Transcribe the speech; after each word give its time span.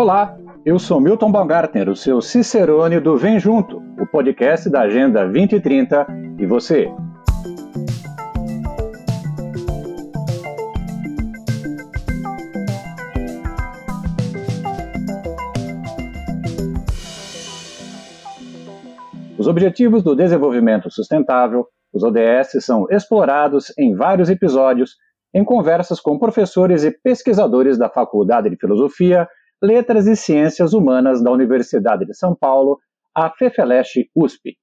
Olá, 0.00 0.38
eu 0.64 0.78
sou 0.78 1.00
Milton 1.00 1.32
Baumgartner, 1.32 1.88
o 1.88 1.96
seu 1.96 2.22
Cicerone 2.22 3.00
do 3.00 3.16
Vem 3.16 3.40
Junto, 3.40 3.82
o 4.00 4.06
podcast 4.06 4.70
da 4.70 4.82
Agenda 4.82 5.24
2030 5.24 6.06
e 6.38 6.46
você. 6.46 6.88
Os 19.36 19.48
Objetivos 19.48 20.04
do 20.04 20.14
Desenvolvimento 20.14 20.88
Sustentável, 20.92 21.66
os 21.92 22.04
ODS, 22.04 22.64
são 22.64 22.86
explorados 22.88 23.76
em 23.76 23.96
vários 23.96 24.30
episódios 24.30 24.92
em 25.34 25.44
conversas 25.44 25.98
com 25.98 26.20
professores 26.20 26.84
e 26.84 26.92
pesquisadores 27.02 27.76
da 27.76 27.90
Faculdade 27.90 28.48
de 28.48 28.56
Filosofia 28.56 29.28
Letras 29.60 30.06
e 30.06 30.14
Ciências 30.14 30.72
Humanas 30.72 31.20
da 31.22 31.32
Universidade 31.32 32.04
de 32.06 32.14
São 32.14 32.32
Paulo, 32.32 32.78
a 33.12 33.28
FEFELESH 33.28 34.08
USP. 34.14 34.56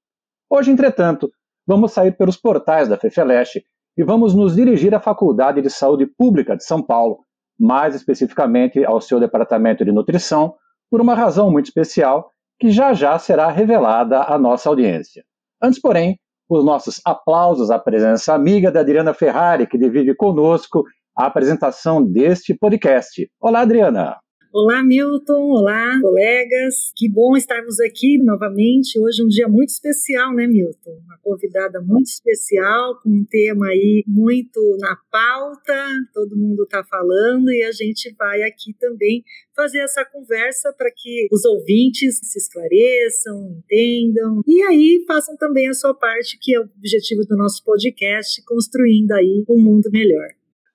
Hoje, 0.50 0.72
entretanto, 0.72 1.30
vamos 1.68 1.92
sair 1.92 2.16
pelos 2.16 2.38
portais 2.38 2.88
da 2.88 2.98
FEFELESH 2.98 3.62
e 3.98 4.04
vamos 4.04 4.34
nos 4.34 4.56
dirigir 4.56 4.96
à 4.96 5.02
Faculdade 5.02 5.62
de 5.62 5.70
Saúde 5.70 6.06
Pública 6.06 6.56
de 6.56 6.64
São 6.64 6.82
Paulo, 6.82 7.20
mais 7.60 7.94
especificamente 7.94 8.86
ao 8.86 9.02
seu 9.02 9.20
Departamento 9.20 9.84
de 9.84 9.92
Nutrição, 9.92 10.56
por 10.90 11.02
uma 11.02 11.14
razão 11.14 11.52
muito 11.52 11.66
especial 11.66 12.30
que 12.58 12.70
já 12.70 12.94
já 12.94 13.20
será 13.20 13.52
revelada 13.52 14.22
à 14.22 14.40
nossa 14.40 14.70
audiência. 14.70 15.26
Antes, 15.62 15.82
porém, 15.82 16.18
os 16.50 16.64
nossos 16.64 17.02
aplausos 17.06 17.70
à 17.70 17.78
presença 17.78 18.34
amiga 18.34 18.72
da 18.72 18.80
Adriana 18.80 19.14
Ferrari, 19.14 19.68
que 19.68 19.78
divide 19.78 20.16
conosco 20.16 20.86
a 21.18 21.26
apresentação 21.26 22.02
deste 22.02 22.54
podcast. 22.54 23.30
Olá, 23.42 23.62
Adriana! 23.62 24.18
Olá, 24.58 24.82
Milton. 24.82 25.50
Olá, 25.50 26.00
colegas. 26.00 26.94
Que 26.96 27.10
bom 27.10 27.36
estarmos 27.36 27.78
aqui 27.82 28.18
novamente. 28.24 28.98
Hoje 28.98 29.22
é 29.22 29.26
um 29.26 29.28
dia 29.28 29.50
muito 29.50 29.68
especial, 29.68 30.34
né, 30.34 30.48
Milton? 30.48 30.98
Uma 31.04 31.18
convidada 31.22 31.82
muito 31.82 32.06
especial, 32.06 33.02
com 33.04 33.10
um 33.10 33.26
tema 33.30 33.68
aí 33.68 34.02
muito 34.08 34.62
na 34.80 34.96
pauta, 35.12 35.76
todo 36.14 36.38
mundo 36.38 36.64
está 36.64 36.82
falando 36.86 37.52
e 37.52 37.64
a 37.66 37.74
gente 37.74 38.16
vai 38.18 38.44
aqui 38.44 38.74
também 38.80 39.26
fazer 39.54 39.80
essa 39.80 40.06
conversa 40.06 40.72
para 40.72 40.90
que 40.90 41.28
os 41.34 41.44
ouvintes 41.44 42.18
se 42.24 42.40
esclareçam, 42.40 43.58
entendam 43.58 44.42
e 44.48 44.62
aí 44.62 45.04
façam 45.06 45.36
também 45.36 45.68
a 45.68 45.74
sua 45.74 45.94
parte, 45.94 46.40
que 46.40 46.56
é 46.56 46.62
o 46.62 46.70
objetivo 46.78 47.24
do 47.28 47.36
nosso 47.36 47.62
podcast, 47.62 48.42
construindo 48.46 49.12
aí 49.12 49.44
um 49.50 49.62
mundo 49.62 49.90
melhor. 49.92 50.30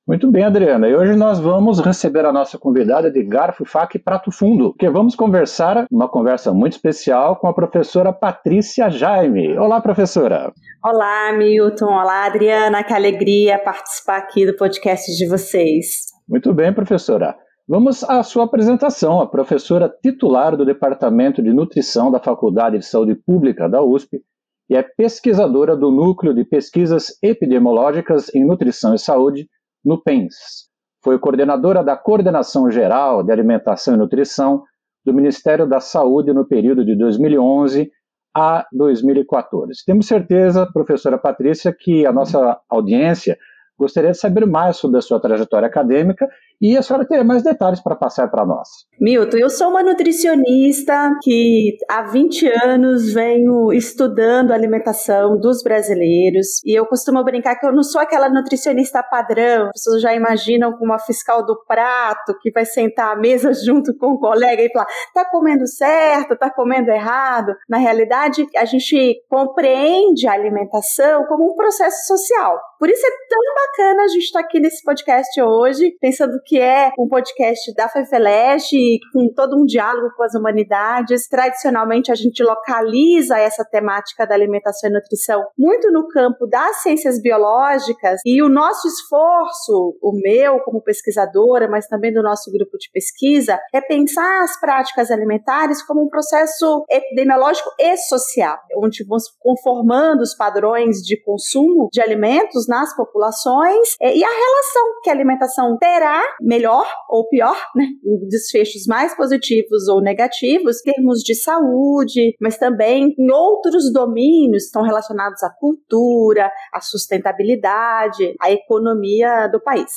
Muito 0.06 0.30
bem, 0.30 0.42
Adriana. 0.42 0.88
E 0.88 0.96
hoje 0.96 1.14
nós 1.14 1.38
vamos 1.38 1.78
receber 1.78 2.24
a 2.24 2.32
nossa 2.32 2.58
convidada 2.58 3.10
de 3.10 3.22
garfo, 3.22 3.64
faca 3.64 3.96
e 3.96 4.00
prato 4.00 4.32
fundo, 4.32 4.74
que 4.74 4.88
vamos 4.88 5.14
conversar 5.14 5.86
uma 5.90 6.08
conversa 6.08 6.52
muito 6.52 6.72
especial 6.72 7.36
com 7.36 7.46
a 7.46 7.54
professora 7.54 8.12
Patrícia 8.12 8.90
Jaime. 8.90 9.56
Olá, 9.56 9.80
professora. 9.80 10.52
Olá, 10.82 11.32
Milton. 11.32 11.86
Olá, 11.86 12.26
Adriana. 12.26 12.82
Que 12.82 12.92
alegria 12.92 13.58
participar 13.58 14.16
aqui 14.16 14.46
do 14.46 14.56
podcast 14.56 15.14
de 15.14 15.28
vocês. 15.28 16.06
Muito 16.28 16.52
bem, 16.54 16.72
professora. 16.72 17.36
Vamos 17.68 18.02
à 18.02 18.22
sua 18.24 18.46
apresentação. 18.46 19.20
A 19.20 19.28
professora 19.28 19.88
titular 20.02 20.56
do 20.56 20.64
Departamento 20.64 21.40
de 21.40 21.52
Nutrição 21.52 22.10
da 22.10 22.18
Faculdade 22.18 22.78
de 22.78 22.84
Saúde 22.84 23.14
Pública 23.14 23.68
da 23.68 23.80
USP 23.80 24.20
e 24.68 24.74
é 24.74 24.82
pesquisadora 24.82 25.76
do 25.76 25.90
Núcleo 25.90 26.34
de 26.34 26.44
Pesquisas 26.44 27.16
Epidemiológicas 27.22 28.34
em 28.34 28.44
Nutrição 28.44 28.94
e 28.94 28.98
Saúde 28.98 29.46
no 29.84 30.02
PENS. 30.02 30.68
Foi 31.02 31.18
coordenadora 31.18 31.82
da 31.82 31.96
Coordenação 31.96 32.70
Geral 32.70 33.22
de 33.22 33.32
Alimentação 33.32 33.94
e 33.94 33.96
Nutrição 33.96 34.62
do 35.04 35.14
Ministério 35.14 35.66
da 35.66 35.80
Saúde 35.80 36.32
no 36.32 36.46
período 36.46 36.84
de 36.84 36.94
2011 36.96 37.90
a 38.34 38.66
2014. 38.72 39.84
Temos 39.84 40.06
certeza, 40.06 40.70
professora 40.72 41.18
Patrícia, 41.18 41.74
que 41.76 42.06
a 42.06 42.12
nossa 42.12 42.60
audiência 42.68 43.36
gostaria 43.78 44.10
de 44.10 44.18
saber 44.18 44.46
mais 44.46 44.76
sobre 44.76 44.98
a 44.98 45.02
sua 45.02 45.18
trajetória 45.18 45.66
acadêmica 45.66 46.28
e 46.60 46.76
a 46.76 46.82
senhora 46.82 47.06
teria 47.06 47.24
mais 47.24 47.42
detalhes 47.42 47.80
para 47.80 47.96
passar 47.96 48.28
para 48.28 48.44
nós. 48.44 48.68
Milton, 49.00 49.38
eu 49.38 49.48
sou 49.48 49.68
uma 49.68 49.82
nutricionista 49.82 51.10
que 51.22 51.76
há 51.88 52.02
20 52.02 52.46
anos 52.64 53.12
venho 53.14 53.72
estudando 53.72 54.50
a 54.50 54.54
alimentação 54.54 55.38
dos 55.38 55.62
brasileiros 55.62 56.60
e 56.64 56.78
eu 56.78 56.84
costumo 56.86 57.24
brincar 57.24 57.56
que 57.56 57.66
eu 57.66 57.72
não 57.72 57.82
sou 57.82 58.00
aquela 58.00 58.28
nutricionista 58.28 59.02
padrão. 59.02 59.66
As 59.66 59.82
pessoas 59.82 60.02
já 60.02 60.14
imaginam 60.14 60.72
com 60.76 60.84
uma 60.84 60.98
fiscal 60.98 61.44
do 61.44 61.56
prato 61.64 62.36
que 62.40 62.50
vai 62.50 62.64
sentar 62.64 63.12
à 63.12 63.16
mesa 63.16 63.52
junto 63.64 63.96
com 63.96 64.12
o 64.12 64.18
colega 64.18 64.62
e 64.62 64.70
falar: 64.70 64.86
tá 65.14 65.24
comendo 65.24 65.66
certo, 65.66 66.36
tá 66.36 66.50
comendo 66.50 66.90
errado. 66.90 67.54
Na 67.68 67.78
realidade, 67.78 68.46
a 68.56 68.64
gente 68.64 69.22
compreende 69.28 70.26
a 70.26 70.32
alimentação 70.32 71.24
como 71.26 71.52
um 71.52 71.56
processo 71.56 72.06
social. 72.06 72.58
Por 72.78 72.88
isso 72.88 73.06
é 73.06 73.10
tão 73.28 73.38
bacana 73.54 74.04
a 74.04 74.08
gente 74.08 74.24
estar 74.24 74.40
tá 74.40 74.46
aqui 74.46 74.58
nesse 74.58 74.82
podcast 74.82 75.42
hoje, 75.42 75.96
pensando 76.00 76.40
que 76.50 76.58
é 76.58 76.90
um 76.98 77.06
podcast 77.06 77.72
da 77.76 77.88
FEFELESH, 77.88 78.70
com 79.12 79.32
todo 79.32 79.56
um 79.56 79.64
diálogo 79.64 80.12
com 80.16 80.24
as 80.24 80.34
humanidades. 80.34 81.28
Tradicionalmente, 81.28 82.10
a 82.10 82.14
gente 82.16 82.42
localiza 82.42 83.38
essa 83.38 83.64
temática 83.64 84.26
da 84.26 84.34
alimentação 84.34 84.90
e 84.90 84.92
nutrição 84.92 85.46
muito 85.56 85.92
no 85.92 86.08
campo 86.08 86.48
das 86.48 86.82
ciências 86.82 87.22
biológicas, 87.22 88.20
e 88.26 88.42
o 88.42 88.48
nosso 88.48 88.88
esforço, 88.88 89.96
o 90.02 90.10
meu 90.20 90.58
como 90.64 90.82
pesquisadora, 90.82 91.68
mas 91.68 91.86
também 91.86 92.12
do 92.12 92.20
nosso 92.20 92.50
grupo 92.50 92.76
de 92.78 92.90
pesquisa, 92.92 93.60
é 93.72 93.80
pensar 93.80 94.42
as 94.42 94.58
práticas 94.58 95.12
alimentares 95.12 95.80
como 95.86 96.02
um 96.02 96.08
processo 96.08 96.84
epidemiológico 96.90 97.70
e 97.78 97.96
social, 97.96 98.58
onde 98.76 99.04
vamos 99.04 99.24
conformando 99.38 100.22
os 100.22 100.34
padrões 100.34 100.96
de 100.96 101.22
consumo 101.22 101.88
de 101.92 102.00
alimentos 102.00 102.66
nas 102.66 102.92
populações 102.96 103.94
e 104.00 104.24
a 104.24 104.28
relação 104.28 105.00
que 105.04 105.10
a 105.10 105.12
alimentação 105.12 105.78
terá 105.78 106.20
melhor 106.40 106.86
ou 107.08 107.28
pior, 107.28 107.56
né? 107.74 107.86
Desfechos 108.28 108.86
mais 108.86 109.16
positivos 109.16 109.88
ou 109.88 110.00
negativos, 110.00 110.80
termos 110.82 111.20
de 111.20 111.34
saúde, 111.34 112.34
mas 112.40 112.58
também 112.58 113.14
em 113.18 113.30
outros 113.30 113.92
domínios 113.92 114.64
estão 114.64 114.82
relacionados 114.82 115.42
à 115.42 115.50
cultura, 115.50 116.50
à 116.72 116.80
sustentabilidade, 116.80 118.34
à 118.40 118.50
economia 118.50 119.48
do 119.48 119.60
país. 119.60 119.90